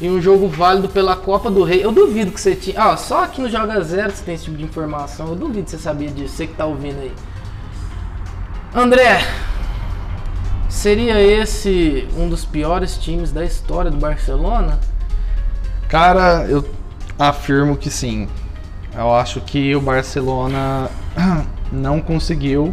em 0.00 0.10
um 0.10 0.20
jogo 0.20 0.48
válido 0.48 0.88
pela 0.88 1.14
Copa 1.14 1.48
do 1.50 1.62
Rei. 1.62 1.84
Eu 1.84 1.92
duvido 1.92 2.32
que 2.32 2.40
você 2.40 2.56
tinha. 2.56 2.76
Ah, 2.76 2.96
só 2.96 3.22
aqui 3.22 3.40
no 3.40 3.48
Joga 3.48 3.80
Zero 3.82 4.10
você 4.10 4.24
tem 4.24 4.34
esse 4.34 4.44
tipo 4.44 4.56
de 4.56 4.64
informação. 4.64 5.28
Eu 5.28 5.36
duvido 5.36 5.64
que 5.64 5.70
você 5.70 5.78
sabia 5.78 6.08
disso, 6.08 6.34
você 6.34 6.46
que 6.46 6.54
tá 6.54 6.66
ouvindo 6.66 7.00
aí. 7.00 7.12
André, 8.74 9.24
seria 10.68 11.20
esse 11.20 12.08
um 12.16 12.28
dos 12.28 12.44
piores 12.44 12.96
times 12.96 13.30
da 13.30 13.44
história 13.44 13.90
do 13.90 13.96
Barcelona? 13.96 14.80
Cara, 15.92 16.46
eu 16.48 16.66
afirmo 17.18 17.76
que 17.76 17.90
sim. 17.90 18.26
Eu 18.96 19.14
acho 19.14 19.42
que 19.42 19.76
o 19.76 19.80
Barcelona 19.82 20.88
não 21.70 22.00
conseguiu 22.00 22.72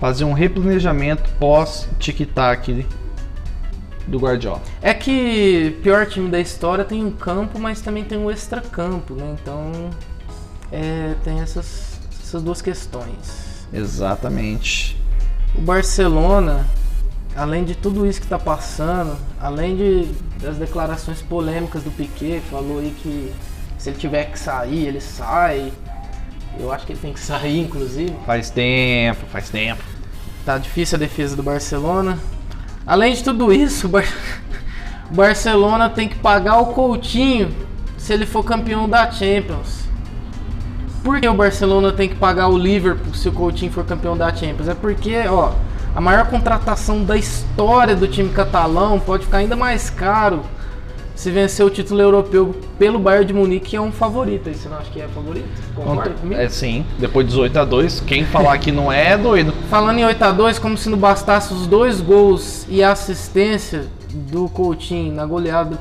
fazer 0.00 0.24
um 0.24 0.32
replanejamento 0.32 1.30
pós 1.38 1.88
tic-tac 2.00 2.84
do 4.08 4.18
Guardiola. 4.18 4.60
É 4.82 4.92
que 4.92 5.78
pior 5.84 6.04
time 6.06 6.28
da 6.28 6.40
história 6.40 6.84
tem 6.84 7.04
um 7.04 7.12
campo, 7.12 7.60
mas 7.60 7.80
também 7.80 8.02
tem 8.02 8.18
um 8.18 8.28
extracampo, 8.28 9.14
né? 9.14 9.36
Então 9.40 9.90
é, 10.72 11.14
tem 11.22 11.38
essas, 11.38 12.00
essas 12.20 12.42
duas 12.42 12.60
questões. 12.60 13.68
Exatamente. 13.72 15.00
O 15.54 15.60
Barcelona, 15.60 16.66
além 17.36 17.64
de 17.64 17.74
tudo 17.74 18.06
isso 18.06 18.18
que 18.18 18.26
está 18.26 18.38
passando, 18.38 19.16
além 19.40 19.76
de, 19.76 20.08
das 20.40 20.56
declarações 20.56 21.20
polêmicas 21.20 21.82
do 21.82 21.90
Piquet, 21.90 22.40
falou 22.50 22.78
aí 22.78 22.94
que 23.02 23.32
se 23.76 23.90
ele 23.90 23.98
tiver 23.98 24.24
que 24.24 24.38
sair, 24.38 24.86
ele 24.86 25.00
sai. 25.00 25.70
Eu 26.58 26.72
acho 26.72 26.86
que 26.86 26.92
ele 26.92 27.00
tem 27.00 27.12
que 27.12 27.20
sair, 27.20 27.60
inclusive. 27.60 28.14
Faz 28.24 28.48
tempo, 28.48 29.26
faz 29.26 29.50
tempo. 29.50 29.82
Tá 30.44 30.56
difícil 30.56 30.96
a 30.96 30.98
defesa 30.98 31.36
do 31.36 31.42
Barcelona. 31.42 32.18
Além 32.86 33.12
de 33.12 33.22
tudo 33.22 33.52
isso, 33.52 33.86
o, 33.86 33.90
Bar... 33.90 34.04
o 35.10 35.14
Barcelona 35.14 35.90
tem 35.90 36.08
que 36.08 36.16
pagar 36.16 36.58
o 36.58 36.66
Coutinho 36.66 37.54
se 37.98 38.12
ele 38.14 38.24
for 38.24 38.42
campeão 38.44 38.88
da 38.88 39.10
Champions. 39.10 39.84
Por 41.04 41.20
que 41.20 41.28
o 41.28 41.34
Barcelona 41.34 41.92
tem 41.92 42.08
que 42.08 42.14
pagar 42.14 42.48
o 42.48 42.56
Liverpool 42.56 43.14
se 43.14 43.28
o 43.28 43.32
Coutinho 43.32 43.70
for 43.70 43.84
campeão 43.84 44.16
da 44.16 44.34
Champions? 44.34 44.68
É 44.68 44.74
porque, 44.74 45.16
ó, 45.28 45.52
a 45.96 46.00
maior 46.00 46.26
contratação 46.26 47.02
da 47.02 47.16
história 47.16 47.96
do 47.96 48.06
time 48.06 48.28
catalão 48.28 49.00
pode 49.00 49.24
ficar 49.24 49.38
ainda 49.38 49.56
mais 49.56 49.88
caro 49.88 50.42
se 51.14 51.30
vencer 51.30 51.64
o 51.64 51.70
título 51.70 52.02
europeu 52.02 52.54
pelo 52.78 52.98
Bayern 52.98 53.24
de 53.24 53.32
Munique, 53.32 53.70
que 53.70 53.76
é 53.76 53.80
um 53.80 53.90
favorito. 53.90 54.52
Você 54.52 54.68
não 54.68 54.76
acha 54.76 54.90
que 54.90 55.00
é 55.00 55.08
favorito? 55.08 55.48
Concorda 55.74 56.10
comigo? 56.10 56.38
É 56.38 56.50
sim, 56.50 56.84
depois 56.98 57.26
dos 57.26 57.38
8 57.38 57.58
a 57.58 57.64
2 57.64 58.00
quem 58.00 58.26
falar 58.26 58.58
que 58.58 58.70
não 58.70 58.92
é, 58.92 59.12
é 59.12 59.16
doido. 59.16 59.54
Falando 59.70 59.98
em 59.98 60.04
8 60.04 60.22
a 60.22 60.32
2 60.32 60.58
como 60.58 60.76
se 60.76 60.90
não 60.90 60.98
bastasse 60.98 61.54
os 61.54 61.66
dois 61.66 62.02
gols 62.02 62.66
e 62.68 62.84
a 62.84 62.92
assistência 62.92 63.86
do 64.12 64.50
Coutinho 64.50 65.14
na 65.14 65.24
goleada 65.24 65.78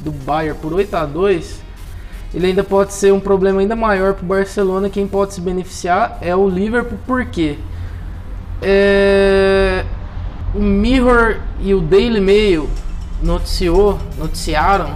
do 0.00 0.10
Bayern 0.10 0.58
por 0.58 0.72
8 0.72 0.92
a 0.96 1.06
2 1.06 1.62
ele 2.34 2.48
ainda 2.48 2.64
pode 2.64 2.94
ser 2.94 3.12
um 3.12 3.20
problema 3.20 3.60
ainda 3.60 3.76
maior 3.76 4.14
para 4.14 4.24
o 4.24 4.26
Barcelona. 4.26 4.90
Quem 4.90 5.06
pode 5.06 5.34
se 5.34 5.40
beneficiar 5.40 6.18
é 6.20 6.34
o 6.34 6.48
Liverpool, 6.48 6.98
por 7.06 7.24
quê? 7.26 7.58
É... 8.62 9.84
O 10.54 10.60
Mirror 10.60 11.36
e 11.60 11.72
o 11.74 11.80
Daily 11.80 12.20
Mail 12.20 12.68
noticiou, 13.22 13.98
noticiaram 14.18 14.94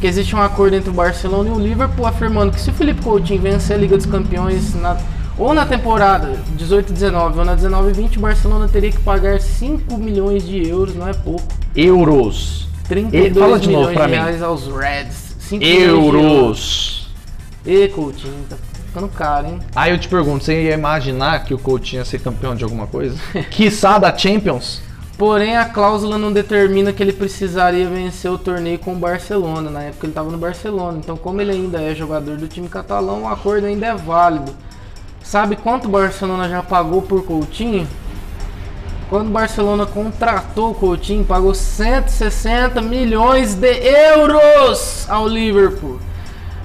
que 0.00 0.06
existe 0.06 0.34
um 0.34 0.40
acordo 0.40 0.76
entre 0.76 0.88
o 0.90 0.92
Barcelona 0.92 1.48
e 1.50 1.52
o 1.52 1.58
Liverpool 1.58 2.06
afirmando 2.06 2.52
que 2.52 2.60
se 2.60 2.70
o 2.70 2.72
Felipe 2.72 3.02
Coutinho 3.02 3.40
vencer 3.42 3.76
a 3.76 3.78
Liga 3.78 3.96
dos 3.96 4.06
Campeões 4.06 4.74
na, 4.76 4.96
ou 5.36 5.52
na 5.52 5.66
temporada 5.66 6.40
18-19 6.56 7.36
ou 7.36 7.44
na 7.44 7.56
19-20, 7.56 8.16
o 8.16 8.20
Barcelona 8.20 8.68
teria 8.68 8.92
que 8.92 9.00
pagar 9.00 9.40
5 9.40 9.98
milhões 9.98 10.46
de 10.46 10.66
euros, 10.68 10.94
não 10.94 11.06
é 11.08 11.12
pouco. 11.12 11.42
Euros. 11.74 12.68
32 12.88 13.36
E- 13.36 13.38
fala 13.38 13.58
de 13.58 13.66
milhões 13.68 13.84
novo 13.86 13.94
pra 13.94 14.06
de 14.06 14.12
mim. 14.12 14.18
reais 14.18 14.42
aos 14.42 14.66
Reds. 14.68 15.36
5 15.40 15.64
milhões 15.64 15.78
de 15.82 15.84
euros. 15.90 16.22
Euros. 16.24 17.08
E 17.66 17.88
Coutinho, 17.88 18.34
tá 18.48 18.56
ficando 18.88 19.08
caro, 19.08 19.46
hein? 19.46 19.58
Aí 19.76 19.92
eu 19.92 19.98
te 19.98 20.08
pergunto, 20.08 20.44
você 20.44 20.64
ia 20.64 20.74
imaginar 20.74 21.44
que 21.44 21.54
o 21.54 21.58
Coutinho 21.58 22.00
ia 22.00 22.04
ser 22.04 22.18
campeão 22.20 22.54
de 22.54 22.64
alguma 22.64 22.86
coisa? 22.86 23.16
Quiçá 23.50 23.98
da 23.98 24.16
Champions? 24.16 24.80
Porém, 25.16 25.56
a 25.56 25.64
cláusula 25.64 26.16
não 26.16 26.32
determina 26.32 26.92
que 26.92 27.02
ele 27.02 27.12
precisaria 27.12 27.88
vencer 27.88 28.30
o 28.30 28.38
torneio 28.38 28.78
com 28.78 28.92
o 28.92 28.96
Barcelona. 28.96 29.68
Na 29.68 29.82
época 29.82 30.06
ele 30.06 30.12
estava 30.12 30.30
no 30.30 30.38
Barcelona. 30.38 30.98
Então, 30.98 31.16
como 31.16 31.40
ele 31.40 31.50
ainda 31.50 31.82
é 31.82 31.92
jogador 31.92 32.36
do 32.36 32.46
time 32.46 32.68
catalão, 32.68 33.24
o 33.24 33.28
acordo 33.28 33.66
ainda 33.66 33.86
é 33.86 33.94
válido. 33.96 34.54
Sabe 35.20 35.56
quanto 35.56 35.86
o 35.86 35.90
Barcelona 35.90 36.48
já 36.48 36.62
pagou 36.62 37.02
por 37.02 37.24
Coutinho? 37.24 37.86
Quando 39.10 39.26
o 39.28 39.32
Barcelona 39.32 39.86
contratou 39.86 40.70
o 40.70 40.74
Coutinho, 40.74 41.24
pagou 41.24 41.52
160 41.52 42.80
milhões 42.80 43.54
de 43.54 43.74
euros 43.74 45.04
ao 45.08 45.26
Liverpool. 45.26 45.98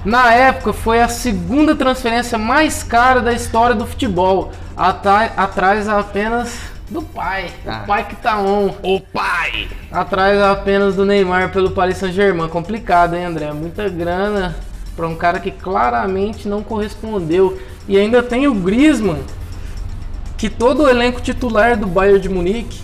Na 0.04 0.32
época, 0.34 0.72
foi 0.72 1.00
a 1.00 1.08
segunda 1.08 1.74
transferência 1.74 2.36
mais 2.36 2.82
cara 2.82 3.20
da 3.20 3.32
história 3.32 3.74
do 3.74 3.86
futebol, 3.86 4.52
atrás 4.76 5.88
apenas 5.88 6.52
do 6.90 7.00
pai, 7.00 7.50
Ah. 7.66 7.80
o 7.82 7.86
pai 7.86 8.04
que 8.06 8.16
tá 8.16 8.38
on, 8.38 8.74
O 8.82 9.00
pai! 9.00 9.68
atrás 9.90 10.38
apenas 10.42 10.94
do 10.94 11.06
Neymar 11.06 11.50
pelo 11.50 11.70
Paris 11.70 11.96
Saint-Germain. 11.96 12.48
Complicado, 12.48 13.14
hein, 13.16 13.24
André? 13.24 13.50
Muita 13.52 13.88
grana 13.88 14.54
para 14.94 15.08
um 15.08 15.16
cara 15.16 15.40
que 15.40 15.50
claramente 15.50 16.46
não 16.46 16.62
correspondeu. 16.62 17.58
E 17.88 17.96
ainda 17.98 18.22
tem 18.22 18.46
o 18.46 18.54
Griezmann, 18.54 19.22
que 20.36 20.50
todo 20.50 20.82
o 20.82 20.88
elenco 20.88 21.22
titular 21.22 21.76
do 21.76 21.86
Bayern 21.86 22.20
de 22.20 22.28
Munique 22.28 22.82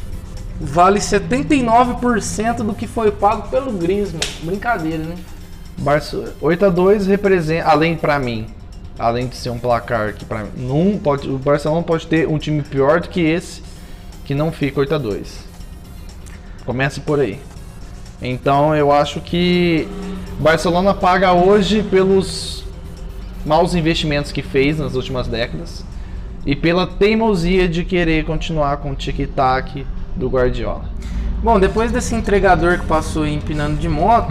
vale 0.59 0.99
79% 1.01 2.63
do 2.63 2.75
que 2.75 2.87
foi 2.87 3.11
pago 3.11 3.49
pelo 3.49 3.71
Griezmann. 3.73 4.21
Brincadeira, 4.43 5.05
né? 5.05 5.15
Barça 5.81 6.35
8 6.43 6.67
a 6.67 6.69
2 6.69 7.07
representa, 7.07 7.67
além 7.67 7.97
pra 7.97 8.19
mim, 8.19 8.47
além 8.99 9.27
de 9.27 9.35
ser 9.35 9.49
um 9.49 9.59
placar 9.59 10.13
que 10.13 10.27
para 10.27 10.45
mim, 10.45 10.51
não 10.57 10.99
pode, 10.99 11.27
o 11.27 11.39
Barcelona 11.39 11.83
pode 11.83 12.07
ter 12.07 12.29
um 12.29 12.37
time 12.37 12.63
pior 12.63 13.01
do 13.01 13.09
que 13.09 13.21
esse 13.21 13.63
que 14.27 14.35
não 14.35 14.53
fica 14.53 14.79
8 14.79 14.95
a 14.95 14.99
2. 14.99 15.49
Comece 16.67 17.01
por 17.01 17.19
aí. 17.19 17.41
Então 18.21 18.77
eu 18.77 18.93
acho 18.93 19.23
que 19.23 19.89
Barcelona 20.39 20.93
paga 20.93 21.33
hoje 21.33 21.83
pelos 21.83 22.63
maus 23.47 23.75
investimentos 23.75 24.31
que 24.31 24.43
fez 24.43 24.79
nas 24.79 24.95
últimas 24.95 25.27
décadas 25.27 25.83
e 26.45 26.55
pela 26.55 26.87
teimosia 26.87 27.67
de 27.67 27.85
querer 27.85 28.27
continuar 28.27 28.77
com 28.77 28.91
o 28.91 28.95
tic-tac 28.95 29.87
do 30.15 30.29
Guardiola. 30.29 30.85
Bom, 31.43 31.59
depois 31.59 31.91
desse 31.91 32.15
entregador 32.15 32.81
que 32.81 32.87
passou 32.87 33.23
aí 33.23 33.35
empinando 33.35 33.77
de 33.77 33.89
moto, 33.89 34.29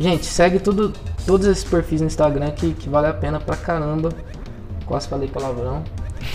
Gente, 0.00 0.24
segue 0.24 0.58
tudo, 0.58 0.94
todos 1.26 1.46
esses 1.46 1.64
perfis 1.64 2.00
no 2.00 2.06
Instagram 2.06 2.50
que, 2.50 2.72
que 2.74 2.88
vale 2.88 3.06
a 3.06 3.12
pena 3.14 3.38
pra 3.40 3.56
caramba. 3.56 4.10
Quase 4.86 5.08
falei 5.08 5.28
palavrão. 5.28 5.82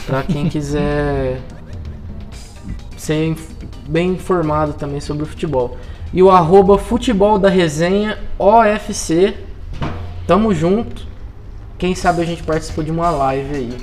Pra 0.06 0.24
quem 0.24 0.48
quiser 0.50 1.42
ser 2.98 3.36
bem 3.88 4.12
informado 4.14 4.74
também 4.74 5.00
sobre 5.00 5.24
o 5.24 5.26
futebol. 5.26 5.78
E 6.14 6.24
o 6.24 6.30
arroba 6.32 6.78
futebol 6.78 7.38
da 7.38 7.50
resenha 7.50 8.18
OFC. 8.40 9.36
Tamo 10.26 10.54
junto. 10.54 11.06
Quem 11.78 11.94
sabe 11.94 12.22
a 12.22 12.26
gente 12.26 12.44
participa 12.44 12.84
de 12.84 12.92
uma 12.92 13.10
live 13.10 13.56
aí. 13.56 13.78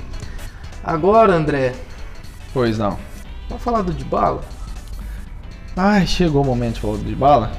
Agora, 0.83 1.33
André, 1.33 1.73
Pois 2.53 2.77
não. 2.77 2.97
vamos 3.49 3.63
falar 3.63 3.81
do 3.81 3.91
Dybala? 3.91 4.41
Ai, 5.75 6.05
chegou 6.07 6.41
o 6.41 6.45
momento 6.45 6.75
de 6.75 6.81
falar 6.81 6.97
de 6.97 7.15
bala. 7.15 7.51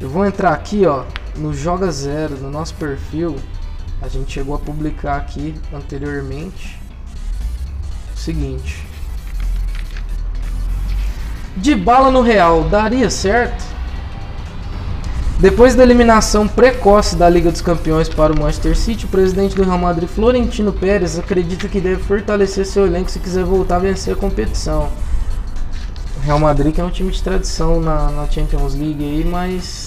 Eu 0.00 0.08
vou 0.08 0.24
entrar 0.26 0.52
aqui, 0.52 0.84
ó, 0.86 1.04
no 1.40 1.54
Joga 1.54 1.90
Zero, 1.90 2.36
no 2.36 2.50
nosso 2.50 2.74
perfil. 2.74 3.36
A 4.02 4.08
gente 4.08 4.32
chegou 4.32 4.54
a 4.54 4.58
publicar 4.58 5.16
aqui 5.16 5.54
anteriormente. 5.74 6.78
O 8.14 8.18
seguinte. 8.18 8.86
De 11.56 11.74
bala 11.74 12.10
no 12.10 12.20
Real, 12.20 12.64
daria 12.64 13.10
certo? 13.10 13.64
Depois 15.40 15.74
da 15.74 15.82
eliminação 15.82 16.46
precoce 16.46 17.16
da 17.16 17.28
Liga 17.28 17.50
dos 17.50 17.62
Campeões 17.62 18.10
para 18.10 18.32
o 18.32 18.38
Manchester 18.38 18.76
City, 18.76 19.06
o 19.06 19.08
presidente 19.08 19.56
do 19.56 19.62
Real 19.62 19.78
Madrid, 19.78 20.06
Florentino 20.06 20.70
Pérez, 20.70 21.18
acredita 21.18 21.66
que 21.66 21.80
deve 21.80 22.02
fortalecer 22.02 22.66
seu 22.66 22.86
elenco 22.86 23.10
se 23.10 23.18
quiser 23.18 23.44
voltar 23.44 23.76
a 23.76 23.78
vencer 23.78 24.12
a 24.12 24.16
competição. 24.16 24.90
Real 26.22 26.38
Madrid 26.38 26.74
que 26.74 26.80
é 26.80 26.84
um 26.84 26.90
time 26.90 27.10
de 27.10 27.22
tradição 27.22 27.80
na, 27.80 28.10
na 28.10 28.30
Champions 28.30 28.74
League 28.74 29.02
aí, 29.02 29.24
mas 29.24 29.79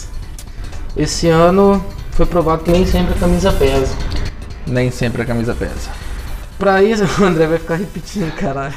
esse 0.96 1.28
ano 1.28 1.84
foi 2.12 2.26
provado 2.26 2.64
que 2.64 2.72
nem 2.72 2.86
sempre 2.86 3.14
a 3.14 3.18
camisa 3.18 3.52
pesa. 3.52 3.96
Nem 4.68 4.92
sempre 4.92 5.24
a 5.24 5.26
camisa 5.26 5.56
pesa. 5.56 5.90
Pra 6.58 6.84
isso, 6.84 7.04
o 7.22 7.26
André 7.26 7.48
vai 7.48 7.58
ficar 7.58 7.76
repetindo, 7.76 8.32
caralho. 8.36 8.76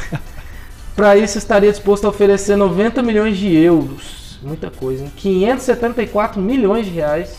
Pra 0.94 1.16
isso, 1.16 1.36
estaria 1.36 1.70
disposto 1.70 2.06
a 2.06 2.08
oferecer 2.08 2.56
90 2.56 3.02
milhões 3.02 3.36
de 3.36 3.54
euros. 3.54 4.38
Muita 4.42 4.70
coisa, 4.70 5.04
hein? 5.04 5.12
574 5.14 6.40
milhões 6.40 6.86
de 6.86 6.92
reais. 6.92 7.36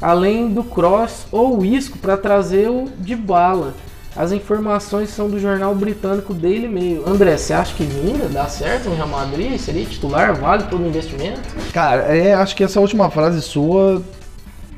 Além 0.00 0.48
do 0.48 0.64
Cross 0.64 1.26
ou 1.30 1.58
o 1.58 1.64
Isco 1.64 1.98
para 1.98 2.16
trazer 2.16 2.70
o 2.70 2.90
de 2.98 3.14
bala. 3.14 3.74
As 4.16 4.32
informações 4.32 5.10
são 5.10 5.28
do 5.28 5.38
jornal 5.38 5.74
britânico 5.74 6.32
Daily 6.32 6.66
Mail. 6.66 7.06
André, 7.06 7.36
você 7.36 7.52
acha 7.52 7.74
que 7.74 7.84
vinda? 7.84 8.26
Dá 8.28 8.48
certo 8.48 8.88
no 8.88 8.94
Real 8.94 9.08
Madrid? 9.08 9.58
Seria 9.58 9.84
titular? 9.84 10.34
Vale 10.34 10.62
todo 10.64 10.82
o 10.82 10.86
investimento? 10.86 11.42
Cara, 11.70 12.16
é, 12.16 12.32
acho 12.32 12.56
que 12.56 12.64
essa 12.64 12.80
última 12.80 13.10
frase 13.10 13.42
sua 13.42 14.02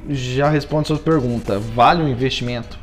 já 0.08 0.50
responde 0.50 0.88
sua 0.88 0.98
pergunta. 0.98 1.56
Vale 1.60 2.02
o 2.02 2.08
investimento? 2.08 2.76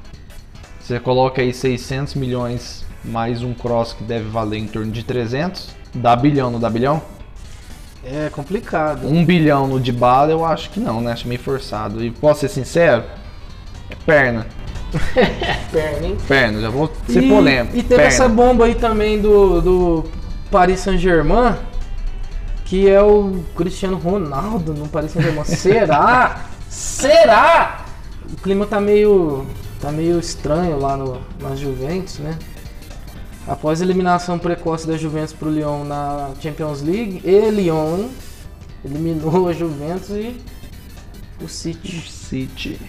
Você 0.80 0.98
coloca 0.98 1.42
aí 1.42 1.54
600 1.54 2.16
milhões 2.16 2.86
mais 3.04 3.44
um 3.44 3.54
cross 3.54 3.92
que 3.92 4.06
deve 4.06 4.30
valer 4.30 4.60
em 4.60 4.68
torno 4.68 4.94
de 4.94 5.04
300. 5.04 5.72
Dá 5.94 6.16
bilhão, 6.16 6.50
não 6.50 6.60
dá 6.60 6.70
bilhão? 6.70 7.02
É 8.02 8.30
complicado. 8.30 9.08
Um 9.08 9.26
bilhão 9.26 9.68
no 9.68 9.78
de 9.78 9.92
bala 9.92 10.32
eu 10.32 10.46
acho 10.46 10.70
que 10.70 10.80
não, 10.80 11.02
né? 11.02 11.12
Acho 11.12 11.28
meio 11.28 11.42
forçado. 11.42 12.02
E 12.02 12.12
posso 12.12 12.42
ser 12.42 12.50
sincero? 12.50 13.04
É 13.90 13.96
perna. 14.06 14.46
Perna, 15.72 16.08
hein? 16.08 16.18
Perna, 16.28 16.62
já 16.62 16.70
vou 16.70 16.92
ser 17.08 17.24
E- 17.24 17.30
polêmico. 17.30 17.76
E 17.76 17.82
teve 17.84 17.96
perna. 17.96 18.04
essa 18.06 18.28
bomba 18.30 18.66
aí 18.66 18.76
também 18.76 19.20
do, 19.22 19.62
do 19.62 20.06
Paris 20.52 20.80
Saint-Germain, 20.80 21.56
que 22.66 22.90
é 22.90 23.02
o 23.02 23.44
Cristiano 23.56 23.98
Ronaldo 23.98 24.74
no 24.74 24.88
Paris 24.88 25.12
Saint-Germain. 25.12 25.44
Será? 25.46 26.46
Será? 26.70 27.86
O 28.32 28.36
clima 28.42 28.66
tá 28.66 28.80
meio 28.80 29.46
tá 29.80 29.92
meio 29.92 30.20
estranho 30.20 30.80
lá 30.80 30.98
no, 30.98 31.22
na 31.40 31.56
Juventus, 31.56 32.18
né? 32.20 32.38
Após 33.48 33.80
a 33.82 33.86
eliminação 33.86 34.40
precoce 34.40 34.88
da 34.88 34.98
Juventus 34.98 35.32
pro 35.34 35.52
Lyon 35.52 35.84
na 35.84 36.32
Champions 36.42 36.82
League, 36.82 37.22
e 37.24 37.50
Lyon, 37.52 38.08
Eliminou 38.84 39.48
a 39.48 39.54
Juventus 39.54 40.10
e 40.12 40.36
o 41.42 41.48
City. 41.48 42.02
City. 42.10 42.80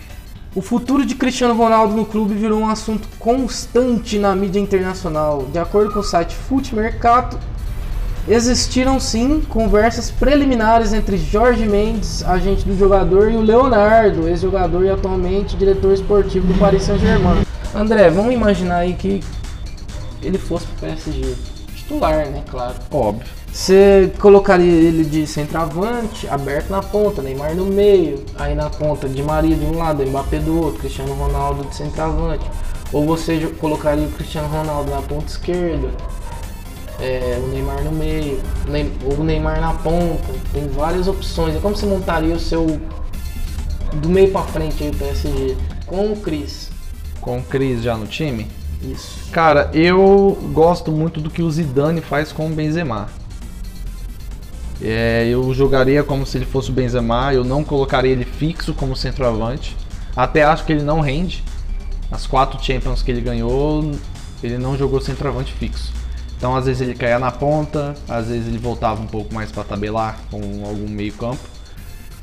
O 0.56 0.62
futuro 0.62 1.04
de 1.04 1.14
Cristiano 1.14 1.52
Ronaldo 1.52 1.94
no 1.94 2.06
clube 2.06 2.32
virou 2.32 2.60
um 2.60 2.68
assunto 2.70 3.06
constante 3.18 4.18
na 4.18 4.34
mídia 4.34 4.58
internacional. 4.58 5.44
De 5.52 5.58
acordo 5.58 5.92
com 5.92 5.98
o 5.98 6.02
site 6.02 6.34
Futmercato, 6.34 7.38
existiram 8.26 8.98
sim 8.98 9.42
conversas 9.50 10.10
preliminares 10.10 10.94
entre 10.94 11.18
Jorge 11.18 11.66
Mendes, 11.66 12.24
agente 12.24 12.64
do 12.64 12.74
jogador, 12.74 13.30
e 13.30 13.36
o 13.36 13.42
Leonardo, 13.42 14.26
ex-jogador 14.26 14.86
e 14.86 14.88
atualmente 14.88 15.58
diretor 15.58 15.92
esportivo 15.92 16.46
do 16.46 16.58
Paris 16.58 16.84
Saint-Germain. 16.84 17.44
André, 17.74 18.08
vamos 18.08 18.32
imaginar 18.32 18.78
aí 18.78 18.94
que 18.94 19.22
ele 20.22 20.38
fosse 20.38 20.66
pro 20.68 20.88
PSG. 20.88 21.34
Titular, 21.74 22.30
né? 22.30 22.42
Claro. 22.48 22.76
Óbvio. 22.90 23.28
Você 23.56 24.12
colocaria 24.18 24.70
ele 24.70 25.02
de 25.02 25.26
centroavante, 25.26 26.28
aberto 26.28 26.68
na 26.68 26.82
ponta, 26.82 27.22
Neymar 27.22 27.54
no 27.54 27.64
meio, 27.64 28.22
aí 28.38 28.54
na 28.54 28.68
ponta 28.68 29.08
de 29.08 29.22
Maria 29.22 29.56
de 29.56 29.64
um 29.64 29.78
lado, 29.78 30.04
Mbappé 30.04 30.40
do 30.40 30.60
outro, 30.62 30.80
Cristiano 30.80 31.14
Ronaldo 31.14 31.64
de 31.64 31.74
centroavante. 31.74 32.44
Ou 32.92 33.06
você 33.06 33.46
colocaria 33.58 34.06
o 34.06 34.10
Cristiano 34.10 34.46
Ronaldo 34.48 34.90
na 34.90 35.00
ponta 35.00 35.24
esquerda, 35.24 35.88
é, 37.00 37.40
o 37.42 37.48
Neymar 37.48 37.82
no 37.82 37.92
meio, 37.92 38.38
Ney- 38.68 38.92
o 39.18 39.24
Neymar 39.24 39.58
na 39.58 39.72
ponta. 39.72 40.22
Tem 40.52 40.68
várias 40.68 41.08
opções. 41.08 41.56
E 41.56 41.58
como 41.58 41.74
você 41.74 41.86
montaria 41.86 42.34
o 42.34 42.38
seu 42.38 42.78
do 43.94 44.08
meio 44.10 44.30
pra 44.32 44.42
frente 44.42 44.84
aí 44.84 44.90
o 44.90 44.94
PSG? 44.94 45.56
Com 45.86 46.12
o 46.12 46.16
Cris. 46.16 46.68
Com 47.22 47.38
o 47.38 47.42
Cris 47.42 47.82
já 47.82 47.96
no 47.96 48.06
time. 48.06 48.48
Isso. 48.82 49.30
Cara, 49.32 49.70
eu 49.72 50.36
gosto 50.52 50.92
muito 50.92 51.22
do 51.22 51.30
que 51.30 51.40
o 51.42 51.50
Zidane 51.50 52.02
faz 52.02 52.32
com 52.32 52.46
o 52.48 52.50
Benzema. 52.50 53.08
É, 54.80 55.26
eu 55.28 55.52
jogaria 55.54 56.02
como 56.04 56.26
se 56.26 56.36
ele 56.36 56.44
fosse 56.44 56.70
o 56.70 56.72
Benzema, 56.72 57.32
eu 57.32 57.42
não 57.42 57.64
colocaria 57.64 58.12
ele 58.12 58.24
fixo 58.24 58.74
como 58.74 58.94
centroavante. 58.94 59.76
Até 60.14 60.42
acho 60.44 60.64
que 60.64 60.72
ele 60.72 60.82
não 60.82 61.00
rende. 61.00 61.42
As 62.10 62.26
quatro 62.26 62.62
Champions 62.62 63.02
que 63.02 63.10
ele 63.10 63.20
ganhou, 63.20 63.92
ele 64.42 64.58
não 64.58 64.76
jogou 64.76 65.00
centroavante 65.00 65.52
fixo. 65.52 65.92
Então 66.36 66.54
às 66.54 66.66
vezes 66.66 66.82
ele 66.82 66.94
caía 66.94 67.18
na 67.18 67.30
ponta, 67.30 67.94
às 68.08 68.28
vezes 68.28 68.46
ele 68.46 68.58
voltava 68.58 69.00
um 69.00 69.06
pouco 69.06 69.34
mais 69.34 69.50
para 69.50 69.64
tabelar 69.64 70.20
com 70.30 70.40
algum 70.64 70.88
meio 70.88 71.12
campo. 71.14 71.40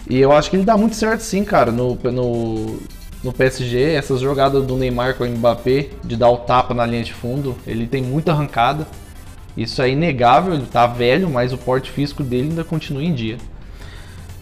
E 0.09 0.19
eu 0.19 0.31
acho 0.31 0.49
que 0.49 0.55
ele 0.57 0.65
dá 0.65 0.77
muito 0.77 0.95
certo 0.95 1.21
sim, 1.21 1.43
cara, 1.43 1.71
no, 1.71 1.95
no, 1.95 2.79
no 3.23 3.33
PSG. 3.33 3.93
Essas 3.93 4.19
jogadas 4.19 4.63
do 4.65 4.75
Neymar 4.75 5.15
com 5.15 5.23
o 5.23 5.27
Mbappé, 5.27 5.89
de 6.03 6.15
dar 6.15 6.29
o 6.29 6.37
tapa 6.37 6.73
na 6.73 6.85
linha 6.85 7.03
de 7.03 7.13
fundo, 7.13 7.55
ele 7.65 7.87
tem 7.87 8.03
muita 8.03 8.31
arrancada. 8.31 8.85
Isso 9.55 9.81
é 9.81 9.89
inegável, 9.89 10.53
ele 10.53 10.65
tá 10.65 10.87
velho, 10.87 11.29
mas 11.29 11.53
o 11.53 11.57
porte 11.57 11.91
físico 11.91 12.23
dele 12.23 12.49
ainda 12.49 12.63
continua 12.63 13.03
em 13.03 13.13
dia. 13.13 13.37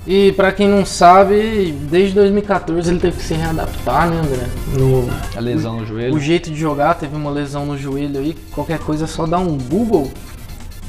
E 0.08 0.32
pra 0.32 0.52
quem 0.52 0.67
não 0.67 0.84
sabe, 0.84 1.71
desde 1.89 2.15
2014 2.15 2.89
ele 2.89 3.00
teve 3.00 3.17
que 3.17 3.24
se 3.24 3.36
readaptar, 3.36 4.10
né, 4.10 4.17
André? 4.19 4.47
No, 4.76 5.08
A 5.36 5.39
lesão 5.39 5.80
no 5.80 5.86
joelho. 5.86 6.15
o 6.15 6.19
jeito 6.19 6.50
de 6.50 6.56
jogar, 6.60 6.95
teve 6.95 7.15
uma 7.15 7.30
lesão 7.30 7.65
no 7.67 7.78
joelho 7.78 8.19
aí. 8.19 8.36
Qualquer 8.52 8.80
coisa 8.80 9.04
é 9.04 9.08
só 9.08 9.28
dar 9.28 9.38
um 9.39 9.58
Google. 9.58 10.12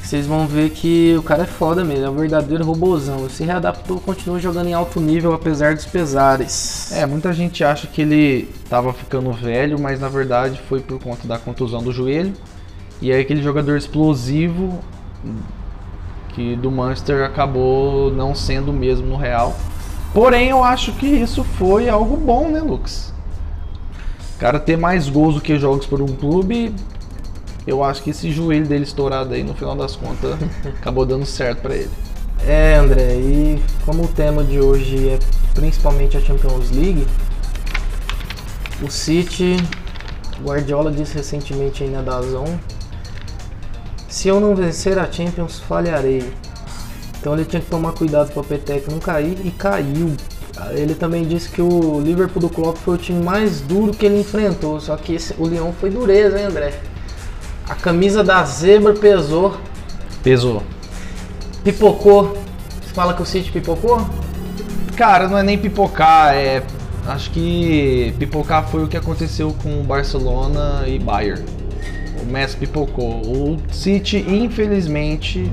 Vocês 0.01 0.25
vão 0.25 0.47
ver 0.47 0.71
que 0.71 1.15
o 1.17 1.23
cara 1.23 1.43
é 1.43 1.45
foda 1.45 1.83
mesmo, 1.83 2.05
é 2.05 2.09
um 2.09 2.15
verdadeiro 2.15 2.65
robozão. 2.65 3.19
Ele 3.19 3.29
se 3.29 3.43
readaptou, 3.43 3.99
continua 3.99 4.39
jogando 4.39 4.67
em 4.67 4.73
alto 4.73 4.99
nível 4.99 5.33
apesar 5.33 5.75
dos 5.75 5.85
pesares. 5.85 6.91
É, 6.91 7.05
muita 7.05 7.31
gente 7.33 7.63
acha 7.63 7.87
que 7.87 8.01
ele 8.01 8.49
tava 8.69 8.91
ficando 8.93 9.31
velho, 9.31 9.79
mas 9.79 9.99
na 9.99 10.09
verdade 10.09 10.59
foi 10.67 10.81
por 10.81 10.99
conta 10.99 11.27
da 11.27 11.37
contusão 11.37 11.81
do 11.83 11.91
joelho. 11.91 12.33
E 13.01 13.11
aí 13.11 13.21
aquele 13.21 13.41
jogador 13.41 13.77
explosivo 13.77 14.79
que 16.29 16.55
do 16.55 16.71
Manchester 16.71 17.23
acabou 17.25 18.11
não 18.11 18.33
sendo 18.33 18.71
o 18.71 18.73
mesmo 18.73 19.07
no 19.07 19.17
Real. 19.17 19.55
Porém, 20.13 20.49
eu 20.49 20.63
acho 20.63 20.91
que 20.93 21.05
isso 21.05 21.43
foi 21.43 21.89
algo 21.89 22.17
bom, 22.17 22.49
né, 22.49 22.61
Lucas? 22.61 23.13
Cara 24.39 24.59
ter 24.59 24.77
mais 24.77 25.09
gols 25.09 25.35
do 25.35 25.41
que 25.41 25.57
jogos 25.57 25.85
por 25.85 26.01
um 26.01 26.07
clube, 26.07 26.73
eu 27.65 27.83
acho 27.83 28.03
que 28.03 28.09
esse 28.09 28.31
joelho 28.31 28.67
dele 28.67 28.83
estourado 28.83 29.33
aí 29.33 29.43
no 29.43 29.53
final 29.53 29.75
das 29.75 29.95
contas 29.95 30.37
acabou 30.65 31.05
dando 31.05 31.25
certo 31.25 31.61
pra 31.61 31.75
ele. 31.75 31.91
É, 32.45 32.75
André, 32.75 33.15
e 33.15 33.63
como 33.85 34.03
o 34.03 34.07
tema 34.07 34.43
de 34.43 34.59
hoje 34.59 35.09
é 35.09 35.19
principalmente 35.53 36.17
a 36.17 36.19
Champions 36.19 36.71
League, 36.71 37.07
o 38.81 38.91
City, 38.91 39.55
Guardiola 40.43 40.91
disse 40.91 41.15
recentemente 41.15 41.83
aí 41.83 41.89
na 41.89 42.01
Dazon, 42.01 42.59
se 44.13 44.27
eu 44.27 44.39
não 44.39 44.55
vencer 44.55 44.99
a 44.99 45.11
Champions, 45.11 45.59
falharei. 45.59 46.23
Então 47.19 47.33
ele 47.33 47.45
tinha 47.45 47.59
que 47.59 47.67
tomar 47.67 47.93
cuidado 47.93 48.31
para 48.31 48.41
o 48.41 48.43
Peteca 48.43 48.91
não 48.91 48.99
cair 48.99 49.35
e 49.43 49.49
caiu. 49.49 50.13
Ele 50.75 50.93
também 50.93 51.23
disse 51.25 51.49
que 51.49 51.59
o 51.63 51.99
Liverpool 51.99 52.39
do 52.39 52.47
Klopp 52.47 52.77
foi 52.77 52.93
o 52.93 52.97
time 52.97 53.23
mais 53.23 53.59
duro 53.61 53.91
que 53.91 54.05
ele 54.05 54.19
enfrentou, 54.19 54.79
só 54.79 54.95
que 54.95 55.15
esse- 55.15 55.33
o 55.39 55.47
Lyon 55.47 55.71
foi 55.81 55.89
dureza, 55.89 56.37
hein, 56.39 56.45
André? 56.45 56.73
A 57.67 57.73
camisa 57.73 58.23
da 58.23 58.43
zebra 58.43 58.93
pesou, 58.93 59.57
Pesou. 60.21 60.61
pipocou. 61.63 62.37
Você 62.85 62.93
fala 62.93 63.15
que 63.15 63.21
o 63.23 63.25
City 63.25 63.51
pipocou? 63.51 63.99
Cara, 64.95 65.27
não 65.27 65.39
é 65.39 65.43
nem 65.43 65.57
pipocar, 65.57 66.35
é. 66.35 66.61
Acho 67.07 67.31
que 67.31 68.13
pipocar 68.19 68.67
foi 68.69 68.83
o 68.83 68.87
que 68.87 68.95
aconteceu 68.95 69.55
com 69.63 69.81
o 69.81 69.83
Barcelona 69.83 70.83
e 70.87 70.99
Bayern. 70.99 71.43
O 72.23 72.25
Messi 72.25 72.55
pipocou. 72.55 73.21
O 73.21 73.59
City, 73.71 74.25
infelizmente, 74.27 75.51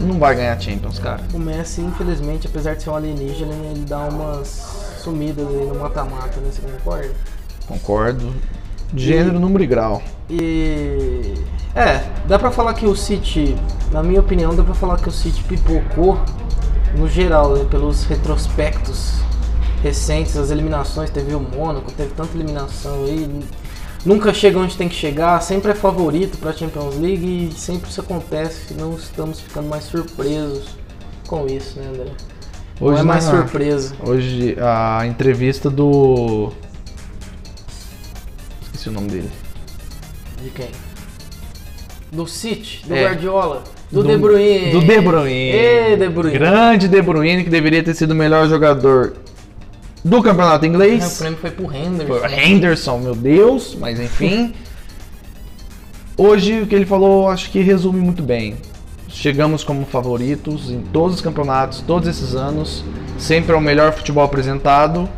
não 0.00 0.18
vai 0.18 0.34
ganhar 0.34 0.58
Champions, 0.58 0.98
cara. 0.98 1.20
O 1.32 1.38
Messi, 1.38 1.82
infelizmente, 1.82 2.46
apesar 2.46 2.74
de 2.74 2.82
ser 2.82 2.90
um 2.90 2.96
alienígena, 2.96 3.52
ele 3.70 3.84
dá 3.86 4.08
umas 4.08 4.98
sumidas 5.02 5.46
aí 5.46 5.66
no 5.66 5.74
mata-mata, 5.74 6.40
né? 6.40 6.50
Você 6.50 6.62
concorda? 6.62 7.10
Concordo. 7.66 8.32
Gênero, 8.94 9.38
número 9.38 9.62
e 9.62 9.66
grau. 9.66 10.02
E. 10.30 11.34
É, 11.74 12.04
dá 12.26 12.38
pra 12.38 12.50
falar 12.50 12.72
que 12.74 12.86
o 12.86 12.96
City, 12.96 13.54
na 13.92 14.02
minha 14.02 14.20
opinião, 14.20 14.54
dá 14.54 14.62
pra 14.62 14.74
falar 14.74 14.96
que 14.96 15.08
o 15.08 15.12
City 15.12 15.42
pipocou 15.44 16.18
no 16.96 17.08
geral, 17.08 17.54
né? 17.56 17.66
Pelos 17.70 18.04
retrospectos 18.04 19.20
recentes, 19.82 20.36
as 20.36 20.50
eliminações, 20.50 21.10
teve 21.10 21.34
o 21.34 21.40
Mônaco, 21.40 21.92
teve 21.92 22.14
tanta 22.14 22.34
eliminação 22.34 23.04
aí. 23.04 23.44
Nunca 24.04 24.34
chega 24.34 24.58
onde 24.58 24.76
tem 24.76 24.88
que 24.88 24.94
chegar, 24.94 25.40
sempre 25.40 25.70
é 25.70 25.74
favorito 25.74 26.36
pra 26.38 26.52
Champions 26.52 26.96
League 26.98 27.48
e 27.50 27.52
sempre 27.58 27.88
isso 27.88 28.00
acontece, 28.02 28.74
não 28.74 28.94
estamos 28.94 29.40
ficando 29.40 29.68
mais 29.68 29.84
surpresos 29.84 30.76
com 31.26 31.46
isso, 31.46 31.78
né, 31.80 31.86
André? 31.88 32.10
Não 32.80 32.88
Hoje 32.88 33.00
é 33.00 33.02
mais 33.04 33.24
na- 33.24 33.30
surpresa. 33.30 33.94
Hoje 34.06 34.56
a 34.60 35.06
entrevista 35.06 35.70
do. 35.70 36.52
Esqueci 38.62 38.88
o 38.88 38.92
nome 38.92 39.08
dele. 39.08 39.30
De 40.42 40.50
quem? 40.50 40.68
Do 42.12 42.26
City, 42.26 42.84
do 42.86 42.94
É. 42.94 43.04
Guardiola, 43.04 43.64
do, 43.90 44.02
Do- 44.02 44.08
De 44.08 44.18
Bruyne. 44.18 44.70
Do 44.70 44.80
De 44.80 45.00
Bruyne. 45.00 45.50
Ê, 45.50 45.96
De 45.96 46.08
Bruyne. 46.10 46.38
Grande 46.38 46.88
De 46.88 47.00
Bruyne, 47.00 47.42
que 47.44 47.50
deveria 47.50 47.82
ter 47.82 47.94
sido 47.94 48.10
o 48.10 48.14
melhor 48.14 48.46
jogador 48.48 49.14
do 50.04 50.22
campeonato 50.22 50.64
É, 50.64 50.68
o 50.68 50.70
inglês. 50.70 51.18
prêmio 51.18 51.38
foi 51.38 51.50
pro 51.50 51.66
Foi 51.68 51.76
Henderson. 51.76 52.14
o 52.14 52.26
Henderson, 52.28 52.98
meu 52.98 53.14
Deus, 53.14 53.76
mas 53.80 53.98
enfim. 53.98 54.52
Hoje 56.16 56.60
o 56.62 56.66
que 56.66 56.74
ele 56.74 56.86
falou 56.86 57.28
acho 57.28 57.50
que 57.50 57.60
resume 57.60 58.00
muito 58.00 58.22
bem. 58.22 58.56
Chegamos 59.08 59.64
como 59.64 59.86
favoritos 59.86 60.70
em 60.70 60.80
todos 60.80 61.16
os 61.16 61.20
campeonatos, 61.20 61.80
todos 61.80 62.08
esses 62.08 62.34
anos. 62.34 62.84
Sempre 63.18 63.52
é 63.52 63.56
o 63.56 63.60
melhor 63.60 63.92
futebol 63.92 64.24
apresentado, 64.24 65.08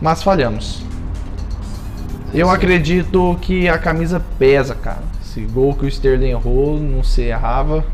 mas 0.00 0.22
falhamos. 0.22 0.82
Eu 2.34 2.48
acredito 2.50 3.36
que 3.42 3.68
a 3.68 3.78
camisa 3.78 4.22
pesa, 4.38 4.74
cara. 4.74 5.02
Esse 5.22 5.42
gol 5.42 5.74
que 5.74 5.84
o 5.84 5.88
Sterling 5.88 6.30
errou, 6.30 6.78
não 6.80 7.04
se 7.04 7.22
errava 7.22 7.84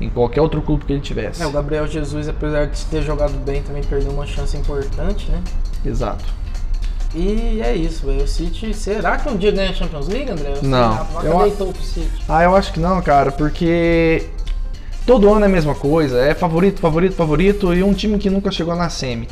em 0.00 0.08
qualquer 0.10 0.40
outro 0.40 0.60
clube 0.60 0.84
que 0.84 0.92
ele 0.92 1.00
tivesse. 1.00 1.42
É, 1.42 1.46
o 1.46 1.50
Gabriel 1.50 1.86
Jesus, 1.86 2.28
apesar 2.28 2.66
de 2.66 2.84
ter 2.86 3.02
jogado 3.02 3.32
bem, 3.44 3.62
também 3.62 3.82
perdeu 3.82 4.12
uma 4.12 4.26
chance 4.26 4.56
importante, 4.56 5.30
né? 5.30 5.42
Exato. 5.84 6.24
E 7.14 7.60
é 7.62 7.74
isso, 7.74 8.04
velho. 8.04 8.24
O 8.24 8.28
City, 8.28 8.74
será 8.74 9.16
que 9.16 9.28
um 9.28 9.36
dia 9.36 9.50
ganha 9.50 9.70
a 9.70 9.72
Champions 9.74 10.08
League, 10.08 10.30
André? 10.30 10.54
Você 10.56 10.66
Não. 10.66 11.04
Vaca 11.04 11.26
Eu- 11.26 11.38
deitou 11.38 11.72
pro 11.72 11.82
City. 11.82 12.10
Ah, 12.28 12.42
eu 12.42 12.54
acho 12.54 12.72
que 12.72 12.80
não, 12.80 13.00
cara, 13.00 13.32
porque 13.32 14.26
todo 15.06 15.32
ano 15.32 15.44
é 15.44 15.48
a 15.48 15.50
mesma 15.50 15.74
coisa, 15.74 16.18
é 16.20 16.34
favorito, 16.34 16.80
favorito, 16.80 17.14
favorito 17.14 17.72
e 17.72 17.82
um 17.82 17.94
time 17.94 18.18
que 18.18 18.28
nunca 18.28 18.50
chegou 18.50 18.74
na 18.76 18.90
semi. 18.90 19.28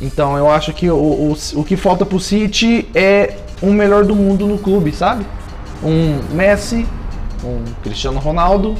Então 0.00 0.36
eu 0.36 0.50
acho 0.50 0.72
que 0.72 0.90
o, 0.90 0.96
o, 0.96 1.36
o 1.54 1.64
que 1.64 1.76
falta 1.76 2.04
pro 2.06 2.18
City 2.18 2.88
é 2.94 3.36
um 3.62 3.72
melhor 3.72 4.04
do 4.04 4.14
mundo 4.16 4.46
no 4.46 4.58
clube, 4.58 4.92
sabe? 4.92 5.24
Um 5.82 6.20
Messi, 6.34 6.86
um 7.44 7.62
Cristiano 7.82 8.18
Ronaldo 8.18 8.76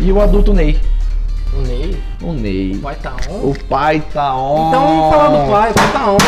e 0.00 0.12
o 0.12 0.20
adulto 0.20 0.52
Ney. 0.52 0.80
O 1.52 1.58
Ney 1.58 2.02
O 2.20 2.32
Ney. 2.32 2.74
vai 2.74 2.96
tá 2.96 3.16
on. 3.30 3.50
O 3.50 3.64
pai 3.68 4.02
tá 4.12 4.36
on. 4.36 4.68
Então 4.68 4.86
vamos 4.86 5.10
falar 5.14 5.28
do 5.28 5.50
pai, 5.50 5.70
o 5.70 5.74
pai 5.74 5.92
tá 5.92 6.10
on. 6.10 6.18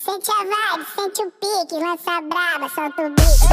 Sente 0.00 0.30
a 0.30 0.44
vibe, 0.44 0.86
sente 0.96 1.22
o 1.22 1.30
pique, 1.30 1.74
lança 1.80 2.10
a 2.12 2.20
braba, 2.22 2.68
solta 2.68 3.02
o 3.02 3.10
beat. 3.10 3.44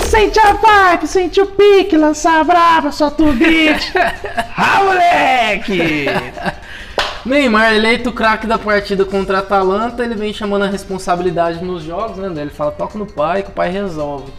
O 0.00 0.04
sente 0.04 0.40
a 0.40 0.52
vibe, 0.52 1.06
sente 1.06 1.40
o 1.40 1.46
pique, 1.46 1.96
lança 1.96 2.30
a 2.30 2.44
braba, 2.44 2.92
solta 2.92 3.22
o 3.22 3.32
beat. 3.32 3.92
ah, 4.56 4.84
moleque! 4.84 6.06
Neymar, 7.24 7.74
eleito 7.74 8.10
craque 8.10 8.46
da 8.46 8.58
partida 8.58 9.04
contra 9.04 9.38
a 9.38 9.40
Atalanta, 9.40 10.02
ele 10.02 10.14
vem 10.14 10.32
chamando 10.32 10.62
a 10.64 10.68
responsabilidade 10.68 11.64
nos 11.64 11.82
jogos, 11.82 12.16
né? 12.16 12.28
Ele 12.40 12.50
fala, 12.50 12.72
toca 12.72 12.98
no 12.98 13.06
pai 13.06 13.42
que 13.42 13.50
o 13.50 13.52
pai 13.52 13.70
resolve. 13.70 14.32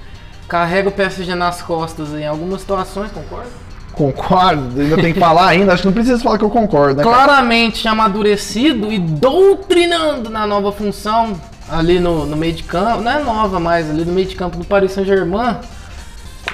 Carrega 0.48 0.90
o 0.90 0.92
PSG 0.92 1.34
nas 1.34 1.62
costas 1.62 2.10
em 2.14 2.28
algumas 2.28 2.62
situações, 2.62 3.10
concorda? 3.12 3.50
Concordo, 3.94 4.82
ainda 4.82 4.96
tem 4.98 5.14
que 5.14 5.20
falar 5.20 5.48
ainda, 5.48 5.72
acho 5.72 5.84
que 5.84 5.88
não 5.88 5.94
precisa 5.94 6.22
falar 6.22 6.38
que 6.38 6.44
eu 6.44 6.50
concordo, 6.50 6.98
né? 6.98 7.04
Claramente 7.04 7.88
amadurecido 7.88 8.92
e 8.92 8.98
doutrinando 8.98 10.30
na 10.30 10.48
nova 10.48 10.72
função 10.72 11.40
ali 11.70 12.00
no, 12.00 12.26
no 12.26 12.36
meio 12.36 12.54
de 12.54 12.64
campo. 12.64 13.02
Não 13.02 13.12
é 13.12 13.24
nova 13.24 13.60
mais, 13.60 13.90
ali 13.90 14.04
no 14.04 14.12
meio 14.12 14.28
de 14.28 14.36
campo 14.36 14.58
do 14.58 14.66
Paris 14.66 14.92
Saint-Germain. 14.92 15.58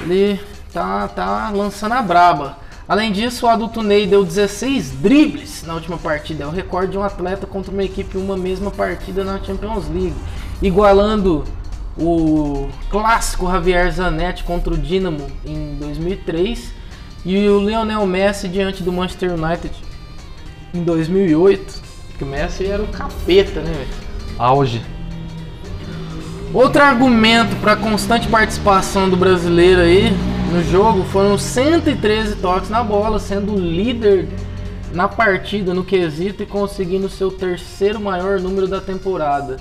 Ele 0.01 0.39
tá, 0.73 1.07
tá 1.07 1.49
lançando 1.49 1.93
a 1.93 2.01
braba. 2.01 2.57
Além 2.89 3.11
disso, 3.11 3.45
o 3.45 3.49
adulto 3.49 3.83
Ney 3.83 4.07
deu 4.07 4.25
16 4.25 4.93
dribles 4.99 5.63
na 5.63 5.75
última 5.75 5.95
partida. 5.95 6.43
É 6.43 6.47
o 6.47 6.49
recorde 6.49 6.93
de 6.93 6.97
um 6.97 7.03
atleta 7.03 7.45
contra 7.45 7.71
uma 7.71 7.83
equipe 7.83 8.17
em 8.17 8.19
uma 8.21 8.35
mesma 8.35 8.71
partida 8.71 9.23
na 9.23 9.39
Champions 9.43 9.87
League. 9.87 10.15
Igualando 10.59 11.43
o 11.95 12.67
clássico 12.89 13.45
Javier 13.45 13.91
Zanetti 13.91 14.43
contra 14.43 14.73
o 14.73 14.77
Dinamo 14.77 15.27
em 15.45 15.75
2003 15.79 16.73
e 17.23 17.47
o 17.47 17.59
Lionel 17.59 18.07
Messi 18.07 18.47
diante 18.47 18.81
do 18.81 18.91
Manchester 18.91 19.33
United 19.35 19.71
em 20.73 20.83
2008. 20.83 21.83
Que 22.17 22.23
o 22.23 22.27
Messi 22.27 22.65
era 22.65 22.81
o 22.81 22.87
capeta, 22.87 23.61
né? 23.61 23.85
Auge. 24.35 24.81
Outro 26.51 26.81
argumento 26.81 27.55
para 27.57 27.73
a 27.73 27.75
constante 27.75 28.27
participação 28.27 29.07
do 29.07 29.15
brasileiro 29.15 29.81
aí 29.81 30.11
no 30.49 30.63
jogo 30.63 31.03
foram 31.03 31.37
113 31.37 32.37
toques 32.37 32.69
na 32.69 32.83
bola, 32.83 33.19
sendo 33.19 33.53
o 33.53 33.59
líder 33.59 34.27
na 34.91 35.07
partida 35.07 35.73
no 35.73 35.83
quesito 35.83 36.41
e 36.41 36.45
conseguindo 36.45 37.07
seu 37.07 37.29
terceiro 37.29 37.99
maior 37.99 38.39
número 38.39 38.67
da 38.67 38.81
temporada. 38.81 39.57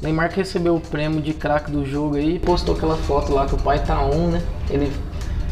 Neymar 0.00 0.30
que 0.30 0.36
recebeu 0.36 0.74
o 0.76 0.80
prêmio 0.80 1.20
de 1.20 1.34
craque 1.34 1.70
do 1.70 1.84
jogo 1.84 2.16
aí, 2.16 2.38
postou 2.38 2.74
aquela 2.74 2.96
foto 2.96 3.34
lá 3.34 3.46
que 3.46 3.54
o 3.54 3.58
pai 3.58 3.84
tá 3.84 4.02
on, 4.02 4.28
né? 4.28 4.42
Ele, 4.70 4.90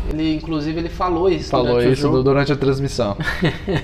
ele 0.09 0.35
inclusive 0.37 0.79
ele 0.79 0.89
falou 0.89 1.29
isso. 1.29 1.51
Falou 1.51 1.75
durante 1.75 1.93
isso 1.93 2.23
durante 2.23 2.53
a 2.53 2.57
transmissão. 2.57 3.17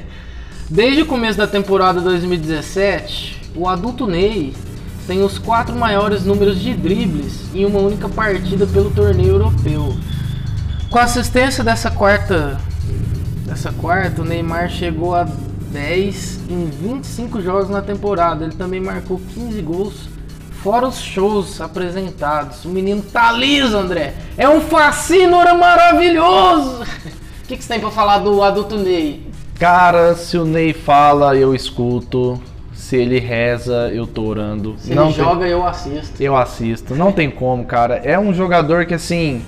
Desde 0.71 1.03
o 1.03 1.07
começo 1.07 1.37
da 1.37 1.47
temporada 1.47 2.01
2017, 2.01 3.53
o 3.55 3.69
adulto 3.69 4.07
Ney 4.07 4.55
tem 5.07 5.23
os 5.23 5.39
quatro 5.39 5.77
maiores 5.77 6.25
números 6.25 6.59
de 6.59 6.73
dribles 6.73 7.55
em 7.55 7.67
uma 7.67 7.81
única 7.81 8.09
partida 8.09 8.67
pelo 8.67 8.91
torneio 8.91 9.33
europeu. 9.33 9.95
Com 10.91 10.99
a 10.99 11.03
assistência 11.03 11.65
dessa 11.65 11.91
quarta, 11.91 12.59
dessa 13.47 13.73
quarta, 13.73 14.23
o 14.23 14.25
Neymar 14.25 14.69
chegou 14.71 15.15
a 15.15 15.25
10 15.73 16.41
em 16.49 16.67
25 16.67 17.41
jogos 17.43 17.69
na 17.69 17.83
temporada. 17.83 18.45
Ele 18.45 18.55
também 18.55 18.81
marcou 18.81 19.21
15 19.35 19.61
gols, 19.61 20.09
fora 20.63 20.87
os 20.87 21.01
shows 21.01 21.61
apresentados. 21.61 22.65
O 22.65 22.69
menino 22.69 23.03
tá 23.03 23.33
liso, 23.33 23.77
André. 23.77 24.15
É 24.39 24.49
um 24.49 24.61
fascínora 24.61 25.55
maravilhoso. 25.55 26.83
O 26.83 27.47
que, 27.47 27.57
que 27.57 27.63
você 27.65 27.69
tem 27.75 27.81
pra 27.81 27.91
falar 27.91 28.19
do 28.19 28.41
adulto 28.43 28.77
Ney? 28.77 29.27
Cara, 29.59 30.15
se 30.15 30.39
o 30.39 30.45
Ney 30.45 30.73
fala, 30.73 31.37
eu 31.37 31.55
escuto. 31.55 32.41
Se 32.73 32.97
ele 32.97 33.19
reza, 33.19 33.91
eu 33.93 34.07
tô 34.07 34.23
orando. 34.25 34.77
Se 34.79 34.95
não 34.95 35.07
ele 35.07 35.15
tem- 35.15 35.25
joga, 35.25 35.47
eu 35.47 35.67
assisto. 35.67 36.23
Eu 36.23 36.37
assisto. 36.37 36.95
Não 36.95 37.11
tem 37.11 37.31
como, 37.31 37.65
cara. 37.65 37.97
É 37.97 38.19
um 38.19 38.33
jogador 38.33 38.85
que, 38.85 38.95
assim. 38.95 39.43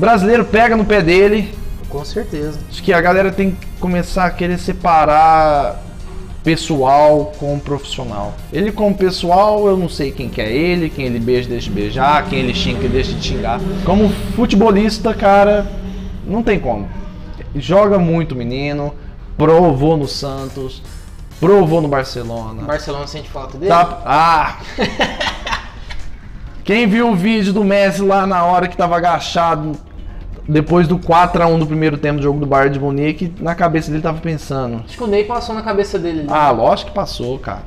Brasileiro 0.00 0.46
pega 0.46 0.74
no 0.76 0.84
pé 0.84 1.02
dele. 1.02 1.54
Com 1.90 2.02
certeza. 2.04 2.58
Acho 2.70 2.82
que 2.82 2.90
a 2.92 3.00
galera 3.02 3.30
tem 3.30 3.50
que 3.50 3.66
começar 3.78 4.24
a 4.24 4.30
querer 4.30 4.58
separar 4.58 5.78
pessoal 6.42 7.32
com 7.38 7.58
profissional. 7.58 8.32
Ele 8.50 8.72
como 8.72 8.94
pessoal, 8.96 9.66
eu 9.66 9.76
não 9.76 9.90
sei 9.90 10.10
quem 10.10 10.30
que 10.30 10.40
é 10.40 10.50
ele, 10.50 10.88
quem 10.88 11.04
ele 11.04 11.18
beija, 11.18 11.46
deixa 11.50 11.68
de 11.68 11.74
beijar, 11.74 12.26
quem 12.30 12.38
ele 12.38 12.54
xinga, 12.54 12.88
deixa 12.88 13.12
de 13.12 13.22
xingar. 13.22 13.60
Como 13.84 14.08
futebolista, 14.34 15.12
cara, 15.12 15.70
não 16.26 16.42
tem 16.42 16.58
como. 16.58 16.88
Joga 17.54 17.98
muito 17.98 18.34
menino, 18.34 18.94
provou 19.36 19.98
no 19.98 20.08
Santos, 20.08 20.82
provou 21.38 21.82
no 21.82 21.88
Barcelona. 21.88 22.62
Barcelona 22.62 23.06
sente 23.06 23.28
falta 23.28 23.58
dele? 23.58 23.68
Tá- 23.70 24.00
Ah! 24.06 24.56
Quem 26.64 26.86
viu 26.86 27.10
o 27.10 27.16
vídeo 27.16 27.52
do 27.52 27.64
Messi 27.64 28.00
lá 28.02 28.26
na 28.26 28.44
hora 28.44 28.68
que 28.68 28.76
tava 28.76 28.96
agachado 28.96 29.72
depois 30.50 30.88
do 30.88 30.98
4 30.98 31.42
a 31.42 31.46
1 31.46 31.58
do 31.58 31.66
primeiro 31.66 31.96
tempo 31.96 32.16
do 32.18 32.22
jogo 32.22 32.40
do 32.40 32.46
Bayern 32.46 32.72
de 32.74 32.80
Munique, 32.80 33.32
na 33.40 33.54
cabeça 33.54 33.90
dele 33.90 34.02
tava 34.02 34.20
pensando: 34.20 34.82
Acho 34.86 34.96
que 34.96 35.04
o 35.04 35.06
Ney 35.06 35.24
passou 35.24 35.54
na 35.54 35.62
cabeça 35.62 35.98
dele. 35.98 36.20
ali. 36.20 36.28
"Ah, 36.30 36.50
lógico 36.50 36.90
que 36.90 36.94
passou, 36.94 37.38
cara. 37.38 37.62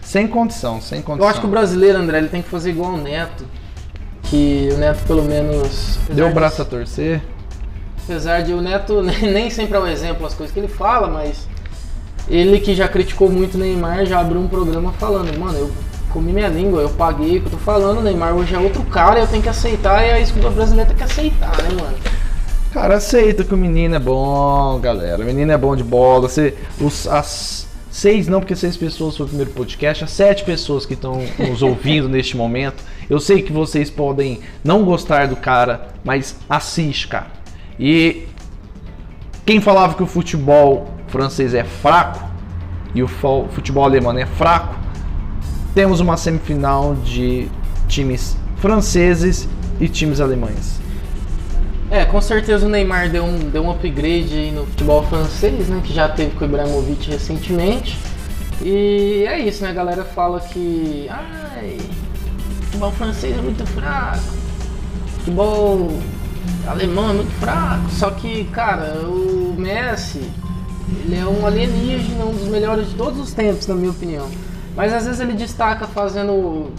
Sem 0.00 0.26
condição, 0.28 0.80
sem 0.80 1.02
condição". 1.02 1.26
Eu 1.26 1.30
acho 1.30 1.40
que 1.40 1.46
o 1.46 1.50
brasileiro, 1.50 1.98
André, 1.98 2.18
ele 2.18 2.28
tem 2.28 2.42
que 2.42 2.48
fazer 2.48 2.70
igual 2.70 2.92
o 2.92 2.96
Neto. 2.96 3.44
Que 4.24 4.68
o 4.72 4.76
Neto, 4.78 5.04
pelo 5.06 5.22
menos. 5.22 5.98
deu 6.10 6.26
o 6.26 6.28
de- 6.28 6.34
braço 6.34 6.60
a 6.62 6.64
torcer. 6.64 7.20
Apesar 8.04 8.42
de 8.42 8.52
o 8.52 8.60
Neto 8.60 9.02
nem 9.22 9.50
sempre 9.50 9.76
é 9.76 9.80
o 9.80 9.86
exemplo 9.86 10.26
as 10.26 10.34
coisas 10.34 10.52
que 10.52 10.60
ele 10.60 10.68
fala, 10.68 11.08
mas 11.08 11.48
ele 12.28 12.60
que 12.60 12.74
já 12.74 12.86
criticou 12.88 13.28
muito 13.30 13.54
o 13.54 13.58
Neymar 13.58 14.04
já 14.06 14.20
abriu 14.20 14.40
um 14.40 14.48
programa 14.48 14.92
falando, 14.92 15.36
mano, 15.38 15.58
eu 15.58 15.70
comi 16.12 16.32
minha 16.32 16.48
língua, 16.48 16.82
eu 16.82 16.88
paguei 16.90 17.38
o 17.38 17.40
que 17.40 17.46
eu 17.48 17.52
tô 17.52 17.58
falando, 17.58 17.98
o 17.98 18.02
Neymar 18.02 18.32
hoje 18.34 18.54
é 18.54 18.58
outro 18.58 18.82
cara, 18.84 19.18
eu 19.20 19.26
tenho 19.26 19.42
que 19.42 19.48
aceitar 19.48 20.04
e 20.04 20.10
é 20.10 20.20
isso 20.20 20.32
que 20.32 20.44
o 20.44 20.50
brasileiro 20.50 20.88
tem 20.88 20.96
que 20.96 21.04
aceitar, 21.04 21.50
né, 21.62 21.68
mano? 21.70 21.96
Cara, 22.72 22.96
aceita 22.96 23.44
que 23.44 23.54
o 23.54 23.56
menino 23.56 23.94
é 23.94 23.98
bom, 23.98 24.78
galera. 24.80 25.22
O 25.22 25.24
menino 25.24 25.50
é 25.50 25.56
bom 25.56 25.74
de 25.74 25.82
bola. 25.82 26.28
Você, 26.28 26.54
os, 26.80 27.06
as 27.06 27.66
seis, 27.90 28.28
não, 28.28 28.40
porque 28.40 28.54
seis 28.54 28.76
pessoas 28.76 29.16
foi 29.16 29.24
o 29.24 29.28
primeiro 29.28 29.52
podcast, 29.52 30.04
as 30.04 30.10
sete 30.10 30.44
pessoas 30.44 30.84
que 30.84 30.92
estão 30.92 31.22
nos 31.38 31.62
ouvindo 31.62 32.08
neste 32.10 32.36
momento. 32.36 32.84
Eu 33.08 33.18
sei 33.18 33.40
que 33.40 33.52
vocês 33.52 33.88
podem 33.88 34.40
não 34.62 34.84
gostar 34.84 35.28
do 35.28 35.36
cara, 35.36 35.88
mas 36.04 36.36
assiste, 36.48 37.08
cara. 37.08 37.28
E 37.78 38.26
quem 39.46 39.60
falava 39.60 39.94
que 39.94 40.02
o 40.02 40.06
futebol 40.06 40.88
francês 41.08 41.54
é 41.54 41.64
fraco 41.64 42.22
e 42.94 43.02
o 43.02 43.08
futebol 43.08 43.84
alemão 43.84 44.16
é 44.18 44.26
fraco, 44.26 44.74
temos 45.74 46.00
uma 46.00 46.16
semifinal 46.16 46.94
de 46.96 47.48
times 47.86 48.36
franceses 48.56 49.48
e 49.80 49.88
times 49.88 50.20
alemães. 50.20 50.80
É, 51.90 52.04
com 52.04 52.20
certeza 52.20 52.66
o 52.66 52.68
Neymar 52.68 53.08
deu 53.10 53.24
um, 53.24 53.38
deu 53.50 53.62
um 53.62 53.70
upgrade 53.70 54.50
no 54.50 54.66
futebol 54.66 55.02
francês, 55.04 55.68
né? 55.68 55.80
Que 55.84 55.92
já 55.94 56.08
teve 56.08 56.34
com 56.36 56.44
o 56.44 56.48
Ibrahimovic 56.48 57.10
recentemente. 57.10 57.96
E 58.60 59.24
é 59.28 59.38
isso, 59.38 59.62
né? 59.62 59.70
A 59.70 59.74
galera 59.74 60.04
fala 60.04 60.40
que. 60.40 61.06
Ai, 61.08 61.78
futebol 62.62 62.90
francês 62.92 63.38
é 63.38 63.40
muito 63.40 63.64
fraco. 63.66 64.18
Futebol 65.18 65.96
alemão 66.66 67.10
é 67.10 67.12
muito 67.12 67.30
fraco. 67.38 67.88
Só 67.90 68.10
que, 68.10 68.44
cara, 68.46 68.94
o 69.06 69.54
Messi, 69.56 70.22
ele 71.04 71.16
é 71.18 71.24
um 71.24 71.46
alienígena, 71.46 72.24
um 72.24 72.32
dos 72.32 72.48
melhores 72.48 72.88
de 72.88 72.94
todos 72.96 73.20
os 73.20 73.32
tempos, 73.32 73.66
na 73.68 73.76
minha 73.76 73.90
opinião. 73.90 74.28
Mas 74.74 74.92
às 74.92 75.04
vezes 75.04 75.20
ele 75.20 75.34
destaca 75.34 75.86
fazendo 75.86 76.72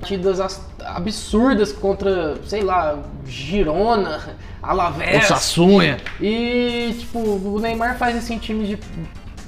partidas 0.00 0.38
as- 0.40 0.60
absurdas 0.96 1.72
contra, 1.72 2.36
sei 2.46 2.62
lá, 2.62 2.98
Girona, 3.26 4.20
Alavés. 4.62 5.24
Osassunha. 5.24 5.98
E, 6.20 6.94
tipo, 6.98 7.18
o 7.18 7.58
Neymar 7.60 7.96
faz 7.96 8.16
isso 8.16 8.32
em 8.32 8.38
times 8.38 8.68
de 8.68 8.78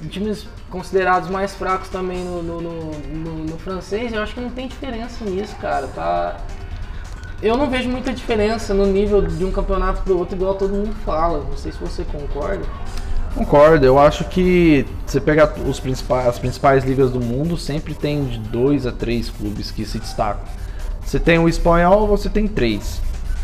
em 0.03 0.07
times 0.07 0.47
considerados 0.71 1.29
mais 1.29 1.53
fracos 1.53 1.87
também 1.89 2.23
no, 2.23 2.41
no, 2.41 2.59
no- 2.61 2.91
no- 3.13 3.43
no 3.45 3.57
francês. 3.59 4.11
Eu 4.11 4.23
acho 4.23 4.33
que 4.33 4.39
não 4.41 4.49
tem 4.49 4.67
diferença 4.67 5.23
nisso, 5.23 5.55
cara. 5.57 5.85
Tá... 5.87 6.37
Eu 7.39 7.55
não 7.55 7.69
vejo 7.69 7.87
muita 7.89 8.11
diferença 8.11 8.73
no 8.73 8.85
nível 8.87 9.21
de 9.21 9.43
um 9.45 9.51
campeonato 9.51 10.01
pro 10.01 10.17
outro, 10.17 10.35
igual 10.35 10.55
todo 10.55 10.73
mundo 10.73 10.95
fala. 11.05 11.43
Não 11.47 11.55
sei 11.55 11.71
se 11.71 11.77
você 11.77 12.03
concorda. 12.03 12.63
Concordo, 13.35 13.85
eu 13.85 13.97
acho 13.99 14.23
que 14.25 14.85
você 15.05 15.21
pega 15.21 15.53
os 15.67 15.79
principais, 15.79 16.27
as 16.27 16.39
principais 16.39 16.83
ligas 16.83 17.11
do 17.11 17.19
mundo, 17.21 17.55
sempre 17.55 17.93
tem 17.93 18.25
de 18.25 18.39
dois 18.39 18.85
a 18.87 18.91
três 18.91 19.29
clubes 19.29 19.69
que 19.71 19.85
se 19.85 19.99
destacam. 19.99 20.43
Você 21.11 21.19
tem 21.19 21.37
o 21.37 21.49
espanhol, 21.49 22.07
você 22.07 22.29
tem 22.29 22.47
três: 22.47 23.01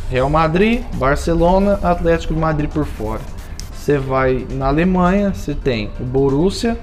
Real 0.10 0.30
Madrid, 0.30 0.84
Barcelona, 0.94 1.78
Atlético 1.84 2.34
de 2.34 2.40
Madrid 2.40 2.70
por 2.70 2.86
fora. 2.86 3.20
Você 3.74 3.98
vai 3.98 4.48
na 4.52 4.68
Alemanha, 4.68 5.34
você 5.34 5.54
tem 5.54 5.90
o 6.00 6.04
Borussia, 6.06 6.78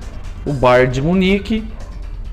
o 0.45 0.53
Bayern 0.53 0.93
de 0.93 1.01
Munique 1.01 1.65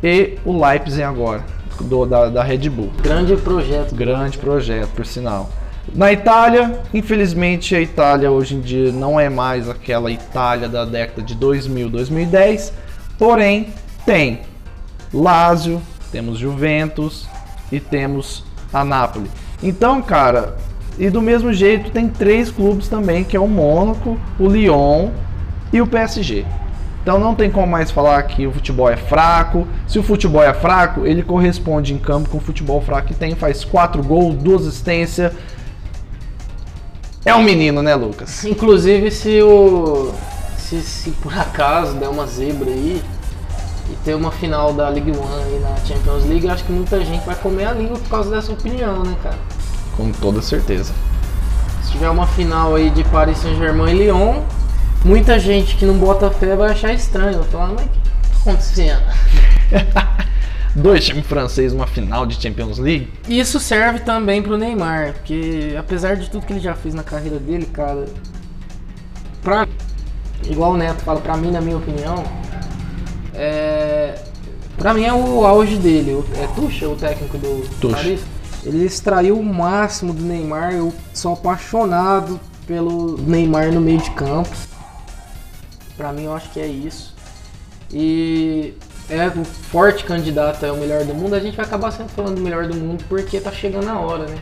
e 0.04 0.38
o 0.44 0.62
Leipzig 0.66 1.02
agora, 1.02 1.46
do- 1.80 2.06
da, 2.06 2.28
da 2.28 2.44
Red 2.44 2.68
Bull. 2.70 2.92
Grande 3.02 3.38
projeto. 3.38 3.96
Grande 3.96 4.38
projeto, 4.38 4.90
por 4.98 5.06
sinal. 5.06 5.50
Na 5.96 6.12
Itália, 6.12 6.78
infelizmente 6.94 7.74
a 7.74 7.80
Itália 7.80 8.30
hoje 8.30 8.56
em 8.56 8.60
dia 8.60 8.92
não 8.92 9.18
é 9.18 9.30
mais 9.30 9.70
aquela 9.70 10.12
Itália 10.12 10.68
da 10.68 10.84
década 10.84 11.22
de 11.22 11.36
2000, 11.36 11.90
2010, 11.90 12.74
porém 13.18 13.68
tem 14.06 14.42
Lazio, 15.14 15.82
temos 16.12 16.38
Juventus 16.38 17.31
e 17.72 17.80
temos 17.80 18.44
a 18.74 18.84
Napoli. 18.84 19.30
Então, 19.62 20.02
cara, 20.02 20.58
E 21.00 21.10
do 21.10 21.22
mesmo 21.22 21.54
jeito 21.54 21.90
tem 21.90 22.10
três 22.10 22.52
clubes 22.52 22.88
também, 22.88 23.24
que 23.24 23.36
é 23.36 23.40
o 23.40 23.48
Mônaco, 23.48 24.20
o 24.38 24.48
Lyon 24.48 25.10
e 25.72 25.82
o 25.82 25.88
PSG. 25.88 26.46
Então 27.02 27.18
não 27.18 27.34
tem 27.34 27.50
como 27.50 27.66
mais 27.66 27.90
falar 27.90 28.22
que 28.24 28.46
o 28.46 28.52
futebol 28.52 28.90
é 28.90 28.98
fraco. 28.98 29.68
Se 29.88 29.98
o 29.98 30.04
futebol 30.04 30.44
é 30.44 30.54
fraco, 30.54 31.06
ele 31.06 31.24
corresponde 31.24 31.94
em 31.94 31.98
campo 31.98 32.30
com 32.30 32.38
o 32.38 32.42
futebol 32.42 32.82
fraco 32.82 33.08
que 33.08 33.16
tem, 33.16 33.36
faz 33.36 33.64
quatro 33.64 34.04
gols, 34.04 34.36
duas 34.36 34.68
assistências. 34.68 35.34
É 37.26 37.34
um 37.34 37.42
menino, 37.42 37.82
né, 37.82 37.96
Lucas? 37.96 38.44
Inclusive, 38.46 39.10
se 39.10 39.42
o. 39.42 40.12
Se, 40.58 40.82
se 40.82 41.12
por 41.12 41.38
acaso 41.38 41.96
der 41.98 42.08
uma 42.08 42.26
zebra 42.28 42.70
aí 42.70 43.02
e 43.92 43.96
ter 44.04 44.16
uma 44.16 44.32
final 44.32 44.74
da 44.74 44.88
League 44.90 45.12
One 45.12 45.44
aí 45.44 45.60
na 45.60 45.76
Champions 45.86 46.26
League, 46.26 46.46
eu 46.46 46.54
acho 46.54 46.64
que 46.64 46.72
muita 46.72 47.04
gente 47.04 47.26
vai 47.26 47.36
comer 47.36 47.66
a 47.66 47.74
língua 47.74 47.98
por 47.98 48.10
causa 48.10 48.30
dessa 48.30 48.52
opinião, 48.52 49.04
né, 49.04 49.16
cara? 49.22 49.38
Com 49.98 50.12
toda 50.12 50.42
certeza. 50.42 50.94
Se 51.84 51.92
tiver 51.92 52.10
uma 52.10 52.26
final 52.28 52.76
aí 52.76 52.90
de 52.90 53.04
Paris 53.06 53.38
Saint-Germain 53.40 53.94
e 53.94 53.98
Lyon, 54.04 54.42
muita 55.04 55.38
gente 55.38 55.76
que 55.76 55.86
não 55.86 55.96
bota 55.96 56.32
fé 56.32 56.56
vai 56.56 56.72
achar 56.72 56.94
estranho. 56.94 57.40
Vai 57.40 57.50
falar, 57.50 57.68
mas 57.68 57.86
o 57.86 57.90
que 57.90 58.00
tá 58.00 58.40
acontecendo? 58.40 59.04
Dois 60.74 61.04
times 61.04 61.26
franceses 61.26 61.74
numa 61.74 61.88
final 61.88 62.26
de 62.26 62.42
Champions 62.42 62.78
League. 62.78 63.12
E 63.28 63.40
Isso 63.40 63.60
serve 63.60 64.00
também 64.00 64.42
pro 64.42 64.58
Neymar, 64.58 65.14
porque 65.14 65.76
apesar 65.78 66.16
de 66.16 66.30
tudo 66.30 66.46
que 66.46 66.54
ele 66.54 66.62
já 66.62 66.74
fez 66.74 66.94
na 66.94 67.04
carreira 67.04 67.38
dele, 67.38 67.66
cara, 67.66 68.06
pra, 69.42 69.68
igual 70.46 70.72
o 70.72 70.78
Neto 70.78 71.02
fala, 71.02 71.20
pra 71.20 71.36
mim, 71.36 71.52
na 71.52 71.60
minha 71.60 71.76
opinião, 71.76 72.24
é, 73.44 74.14
pra 74.78 74.94
mim 74.94 75.04
é 75.04 75.12
o 75.12 75.44
auge 75.44 75.78
dele. 75.78 76.24
É 76.38 76.46
Tuchel, 76.54 76.92
o 76.92 76.96
técnico 76.96 77.40
do 77.40 77.68
Tuchel. 77.80 77.98
Paris. 77.98 78.22
Ele 78.64 78.86
extraiu 78.86 79.40
o 79.40 79.44
máximo 79.44 80.14
do 80.14 80.22
Neymar. 80.22 80.74
Eu 80.74 80.94
sou 81.12 81.34
apaixonado 81.34 82.40
pelo 82.68 83.18
Neymar 83.18 83.72
no 83.72 83.82
meio 83.82 83.98
de 83.98 84.12
campo. 84.12 84.56
Pra 85.98 86.14
mim, 86.14 86.26
eu 86.26 86.36
acho 86.36 86.52
que 86.52 86.60
é 86.60 86.68
isso. 86.68 87.16
E 87.92 88.76
é 89.10 89.28
o 89.28 89.44
forte 89.44 90.04
candidato 90.04 90.64
é 90.64 90.72
o 90.72 90.78
melhor 90.78 91.04
do 91.04 91.16
mundo. 91.16 91.34
A 91.34 91.40
gente 91.40 91.58
vai 91.58 91.66
acabar 91.66 91.90
sempre 91.90 92.14
falando 92.14 92.36
do 92.36 92.42
melhor 92.42 92.68
do 92.68 92.76
mundo 92.76 93.04
porque 93.10 93.42
tá 93.42 93.52
chegando 93.52 93.90
a 93.90 94.00
hora, 94.00 94.28
né? 94.28 94.38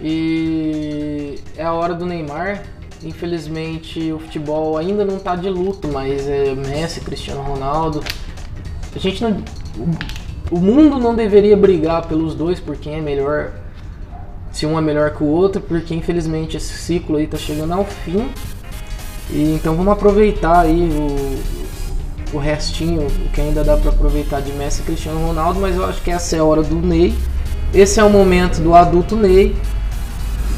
E 0.00 1.40
é 1.56 1.64
a 1.64 1.72
hora 1.72 1.94
do 1.94 2.06
Neymar. 2.06 2.62
Infelizmente, 3.04 4.12
o 4.12 4.18
futebol 4.18 4.76
ainda 4.78 5.04
não 5.04 5.18
tá 5.18 5.36
de 5.36 5.48
luto, 5.48 5.88
mas 5.88 6.26
é 6.28 6.54
Messi, 6.54 7.00
Cristiano 7.00 7.42
Ronaldo. 7.42 8.02
A 8.94 8.98
gente 8.98 9.22
não. 9.22 9.30
o- 9.78 10.24
O 10.50 10.58
mundo 10.60 10.98
não 10.98 11.14
deveria 11.14 11.56
brigar 11.56 12.06
pelos 12.06 12.34
dois 12.34 12.60
por 12.60 12.76
quem 12.76 12.94
é 12.96 13.00
melhor. 13.00 13.50
Se 14.52 14.66
um 14.66 14.78
é 14.78 14.80
melhor 14.82 15.10
que 15.14 15.22
o 15.24 15.26
outro, 15.26 15.60
porque 15.60 15.94
infelizmente 15.94 16.56
esse 16.56 16.74
ciclo 16.74 17.16
aí 17.16 17.26
tá 17.26 17.36
chegando 17.38 17.72
ao 17.72 17.84
fim. 17.84 18.28
E 19.30 19.54
então 19.54 19.74
vamos 19.74 19.92
aproveitar 19.92 20.60
aí 20.60 20.90
o, 20.92 22.36
o 22.36 22.38
restinho, 22.38 23.06
o 23.06 23.28
que 23.30 23.40
ainda 23.40 23.64
dá 23.64 23.76
para 23.76 23.90
aproveitar 23.90 24.40
de 24.42 24.52
Messi 24.52 24.82
e 24.82 24.84
Cristiano 24.84 25.26
Ronaldo, 25.26 25.58
mas 25.60 25.74
eu 25.74 25.84
acho 25.86 26.02
que 26.02 26.10
essa 26.10 26.36
é 26.36 26.38
a 26.38 26.44
hora 26.44 26.62
do 26.62 26.76
Ney. 26.76 27.14
Esse 27.72 27.98
é 27.98 28.04
o 28.04 28.10
momento 28.10 28.60
do 28.60 28.74
adulto 28.74 29.16
Ney. 29.16 29.56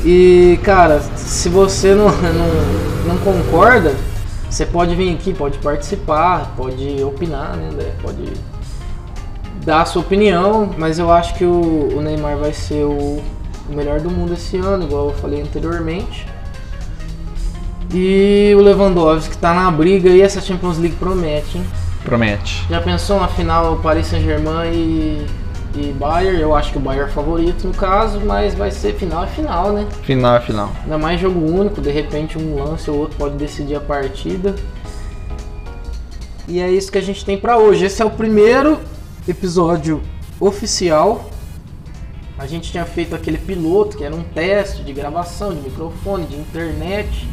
E 0.04 0.59
cara, 0.62 1.00
se 1.16 1.48
você 1.48 1.94
não, 1.94 2.06
não, 2.22 3.14
não 3.14 3.18
concorda, 3.18 3.94
você 4.48 4.64
pode 4.64 4.94
vir 4.94 5.14
aqui, 5.14 5.35
pode 5.35 5.59
participar, 5.59 6.54
pode 6.56 7.02
opinar, 7.02 7.56
né? 7.56 7.92
Pode 8.00 8.32
dar 9.64 9.82
a 9.82 9.85
sua 9.85 10.02
opinião, 10.02 10.70
mas 10.78 10.98
eu 10.98 11.11
acho 11.11 11.35
que 11.35 11.44
o, 11.44 11.96
o 11.96 12.00
Neymar 12.00 12.37
vai 12.37 12.52
ser 12.52 12.85
o, 12.85 13.20
o 13.68 13.74
melhor 13.74 14.00
do 14.00 14.11
mundo 14.11 14.35
esse 14.35 14.56
ano, 14.56 14.85
igual 14.85 15.09
eu 15.09 15.14
falei 15.14 15.42
anteriormente. 15.42 16.26
E 17.92 18.52
o 18.56 18.61
Lewandowski 18.61 19.37
tá 19.38 19.54
na 19.54 19.70
briga 19.70 20.11
e 20.11 20.20
essa 20.20 20.40
Champions 20.40 20.78
League 20.78 20.96
promete, 20.96 21.59
hein? 21.59 21.66
Promete. 22.04 22.64
Já 22.70 22.80
pensou 22.80 23.20
na 23.20 23.28
final 23.28 23.76
Paris 23.76 24.06
Saint-Germain 24.06 24.72
e, 24.72 25.26
e 25.78 25.92
Bayern? 25.92 26.40
Eu 26.40 26.54
acho 26.54 26.72
que 26.72 26.78
o 26.78 26.80
Bayern 26.80 27.10
é 27.10 27.12
favorito 27.12 27.66
no 27.66 27.74
caso, 27.74 28.20
mas 28.20 28.54
vai 28.54 28.70
ser 28.70 28.94
final 28.94 29.24
é 29.24 29.26
final, 29.26 29.72
né? 29.72 29.86
Final 30.02 30.36
é 30.36 30.40
final. 30.40 30.72
Ainda 30.82 30.98
mais 30.98 31.20
jogo 31.20 31.38
único, 31.40 31.80
de 31.80 31.90
repente 31.90 32.38
um 32.38 32.62
lance 32.62 32.90
ou 32.90 32.98
outro 32.98 33.16
pode 33.16 33.36
decidir 33.36 33.76
a 33.76 33.80
partida. 33.80 34.54
E 36.48 36.60
é 36.60 36.70
isso 36.70 36.90
que 36.90 36.98
a 36.98 37.02
gente 37.02 37.24
tem 37.24 37.36
pra 37.36 37.58
hoje. 37.58 37.84
Esse 37.84 38.02
é 38.02 38.04
o 38.04 38.10
primeiro 38.10 38.80
episódio 39.26 40.02
oficial. 40.38 41.28
A 42.38 42.46
gente 42.46 42.70
tinha 42.70 42.84
feito 42.84 43.14
aquele 43.14 43.38
piloto 43.38 43.96
que 43.96 44.04
era 44.04 44.14
um 44.14 44.22
teste 44.22 44.82
de 44.82 44.92
gravação, 44.92 45.54
de 45.54 45.60
microfone, 45.60 46.26
de 46.26 46.36
internet. 46.36 47.28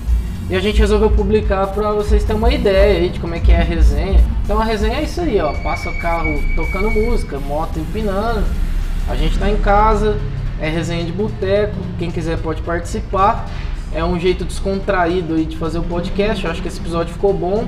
E 0.50 0.56
a 0.56 0.60
gente 0.60 0.80
resolveu 0.80 1.10
publicar 1.10 1.68
pra 1.68 1.92
vocês 1.94 2.24
terem 2.24 2.38
uma 2.38 2.54
ideia 2.54 3.00
aí 3.00 3.10
de 3.10 3.20
como 3.20 3.34
é 3.34 3.40
que 3.40 3.52
é 3.52 3.62
a 3.62 3.64
resenha. 3.64 4.24
Então 4.44 4.60
a 4.60 4.64
resenha 4.64 5.00
é 5.00 5.04
isso 5.04 5.22
aí, 5.22 5.40
ó. 5.40 5.54
Passa 5.64 5.90
o 5.90 6.00
carro 6.00 6.38
tocando 6.56 6.92
música, 6.92 7.40
moto 7.40 7.80
empinando. 7.80 8.44
A 9.08 9.16
gente 9.16 9.40
tá 9.40 9.50
em 9.50 9.58
casa, 9.58 10.18
é 10.60 10.70
resenha 10.70 11.06
de 11.06 11.12
boteco. 11.12 11.76
Quem 11.98 12.12
quiser 12.12 12.38
pode 12.40 12.62
participar. 12.62 13.50
É 13.94 14.04
um 14.04 14.20
jeito 14.20 14.44
descontraído 14.44 15.36
aí 15.36 15.46
de 15.46 15.56
fazer 15.56 15.80
o 15.80 15.84
podcast. 15.84 16.44
Eu 16.44 16.52
acho 16.52 16.62
que 16.62 16.68
esse 16.68 16.80
episódio 16.80 17.14
ficou 17.14 17.34
bom. 17.34 17.66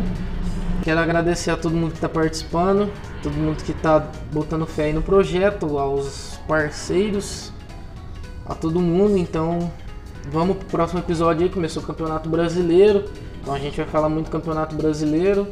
Quero 0.83 0.99
agradecer 0.99 1.51
a 1.51 1.57
todo 1.57 1.73
mundo 1.73 1.91
que 1.91 1.97
está 1.97 2.09
participando, 2.09 2.91
todo 3.23 3.33
mundo 3.33 3.63
que 3.63 3.71
está 3.71 4.07
botando 4.31 4.67
fé 4.67 4.85
aí 4.85 4.93
no 4.93 5.01
projeto, 5.01 5.79
aos 5.79 6.39
parceiros, 6.47 7.51
a 8.45 8.53
todo 8.53 8.79
mundo. 8.79 9.17
Então, 9.17 9.71
vamos 10.31 10.57
pro 10.57 10.65
próximo 10.67 10.99
episódio 10.99 11.43
aí. 11.43 11.49
Começou 11.49 11.81
o 11.83 11.85
Campeonato 11.85 12.29
Brasileiro, 12.29 13.05
então 13.41 13.53
a 13.53 13.59
gente 13.59 13.77
vai 13.77 13.85
falar 13.85 14.09
muito 14.09 14.25
do 14.27 14.31
Campeonato 14.31 14.75
Brasileiro. 14.75 15.47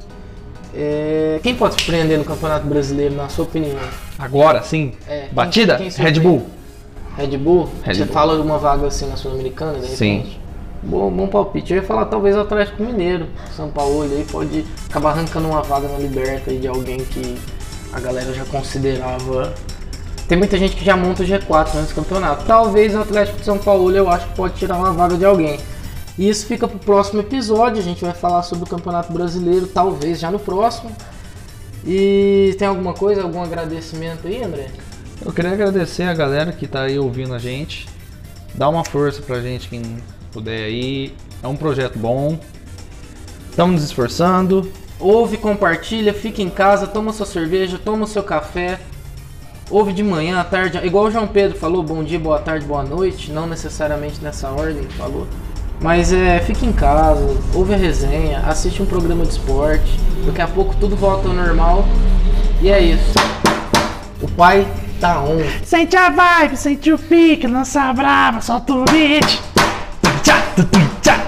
É, 0.75 1.39
Quem 1.43 1.53
pode 1.55 1.75
surpreender 1.75 2.17
no 2.17 2.25
Campeonato 2.25 2.65
Brasileiro, 2.65 3.15
na 3.15 3.29
sua 3.29 3.45
opinião? 3.45 3.77
Agora 4.17 4.61
sim. 4.63 4.93
É, 5.07 5.21
quem- 5.25 5.29
Batida? 5.33 5.77
quem 5.77 5.89
Red? 5.89 6.19
Bull. 6.19 6.45
Red 7.15 7.37
Bull? 7.37 7.69
Red 7.83 7.93
Você 7.93 8.05
Bull. 8.05 8.13
fala 8.13 8.35
de 8.35 8.41
uma 8.41 8.57
vaga 8.57 8.87
assim 8.87 9.07
na 9.07 9.15
Sul-Americana, 9.15 9.77
de 9.79 9.85
Sim. 9.87 10.25
Bom, 10.81 11.09
bom 11.11 11.27
palpite. 11.27 11.71
Eu 11.71 11.77
ia 11.81 11.83
falar 11.87 12.05
talvez 12.05 12.35
o 12.35 12.39
Atlético 12.41 12.81
Mineiro. 12.83 13.27
São 13.55 13.69
Paulo 13.69 14.01
aí 14.01 14.25
pode 14.29 14.65
acabar 14.89 15.11
arrancando 15.11 15.47
uma 15.47 15.61
vaga 15.61 15.87
na 15.87 15.97
Liberta 15.99 16.49
aí 16.51 16.57
de 16.57 16.67
alguém 16.67 16.97
que 16.97 17.35
a 17.93 17.99
galera 17.99 18.33
já 18.33 18.43
considerava. 18.45 19.53
Tem 20.27 20.37
muita 20.37 20.57
gente 20.57 20.75
que 20.75 20.85
já 20.85 20.95
monta 20.95 21.23
o 21.23 21.25
G4 21.25 21.75
antes 21.75 21.89
do 21.89 21.95
campeonato. 21.95 22.45
Talvez 22.45 22.95
o 22.95 22.99
Atlético 22.99 23.39
de 23.39 23.45
São 23.45 23.57
Paulo 23.57 23.91
eu 23.91 24.09
acho 24.09 24.27
que 24.27 24.35
pode 24.35 24.55
tirar 24.55 24.77
uma 24.77 24.91
vaga 24.93 25.17
de 25.17 25.25
alguém. 25.25 25.59
E 26.17 26.29
isso 26.29 26.45
fica 26.45 26.67
pro 26.67 26.79
próximo 26.79 27.19
episódio. 27.21 27.79
A 27.79 27.83
gente 27.83 28.03
vai 28.03 28.13
falar 28.13 28.43
sobre 28.43 28.63
o 28.65 28.67
Campeonato 28.67 29.11
Brasileiro, 29.11 29.67
talvez 29.67 30.19
já 30.19 30.31
no 30.31 30.39
próximo. 30.39 30.91
E 31.85 32.55
tem 32.57 32.67
alguma 32.67 32.93
coisa, 32.93 33.23
algum 33.23 33.41
agradecimento 33.41 34.27
aí, 34.27 34.41
André? 34.41 34.69
Eu 35.25 35.33
queria 35.33 35.51
agradecer 35.51 36.03
a 36.03 36.13
galera 36.13 36.51
que 36.51 36.67
tá 36.67 36.83
aí 36.83 36.97
ouvindo 36.97 37.33
a 37.33 37.39
gente. 37.39 37.87
Dá 38.53 38.69
uma 38.69 38.85
força 38.85 39.21
pra 39.21 39.41
gente 39.41 39.67
quem 39.67 39.97
puder 40.31 40.63
aí. 40.65 41.13
É 41.41 41.47
um 41.47 41.55
projeto 41.55 41.97
bom. 41.99 42.39
Estamos 43.49 43.75
nos 43.75 43.83
esforçando. 43.83 44.71
Ouve, 44.99 45.37
compartilha, 45.37 46.13
fica 46.13 46.41
em 46.41 46.49
casa, 46.49 46.87
toma 46.87 47.11
sua 47.11 47.25
cerveja, 47.25 47.79
toma 47.83 48.05
o 48.05 48.07
seu 48.07 48.23
café. 48.23 48.79
Ouve 49.69 49.93
de 49.93 50.03
manhã, 50.03 50.39
à 50.39 50.43
tarde, 50.43 50.77
igual 50.85 51.05
o 51.05 51.11
João 51.11 51.25
Pedro 51.25 51.57
falou, 51.57 51.81
bom 51.81 52.03
dia, 52.03 52.19
boa 52.19 52.39
tarde, 52.39 52.65
boa 52.65 52.83
noite, 52.83 53.31
não 53.31 53.47
necessariamente 53.47 54.21
nessa 54.21 54.49
ordem 54.49 54.83
que 54.83 54.93
falou. 54.93 55.27
Mas 55.81 56.13
é, 56.13 56.39
fica 56.39 56.65
em 56.65 56.71
casa, 56.71 57.37
ouve 57.53 57.73
a 57.73 57.77
resenha, 57.77 58.39
assiste 58.45 58.81
um 58.81 58.85
programa 58.85 59.23
de 59.23 59.31
esporte. 59.31 59.99
Daqui 60.25 60.41
a 60.41 60.47
pouco 60.47 60.75
tudo 60.79 60.95
volta 60.95 61.27
ao 61.27 61.33
normal. 61.33 61.85
E 62.61 62.69
é 62.69 62.79
isso. 62.79 63.13
O 64.21 64.31
pai 64.31 64.65
tá 65.01 65.21
on. 65.21 65.41
Sente 65.65 65.97
a 65.97 66.09
vibe, 66.09 66.55
sente 66.55 66.91
o 66.91 66.97
pique, 66.97 67.47
lança 67.47 67.91
brava, 67.91 68.39
solta 68.39 68.73
o 68.73 68.85
beat. 68.85 69.41
Tchá, 70.23 71.22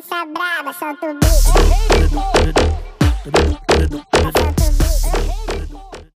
Sente 0.00 0.14
a 0.14 0.24
vibe, 0.24 0.74
sente 0.74 1.06
o 1.06 1.14
pique, 1.14 1.50
lança 1.50 1.64
braba, 1.64 1.82
solta 1.82 1.86
o 1.86 2.28
bico. 2.28 2.37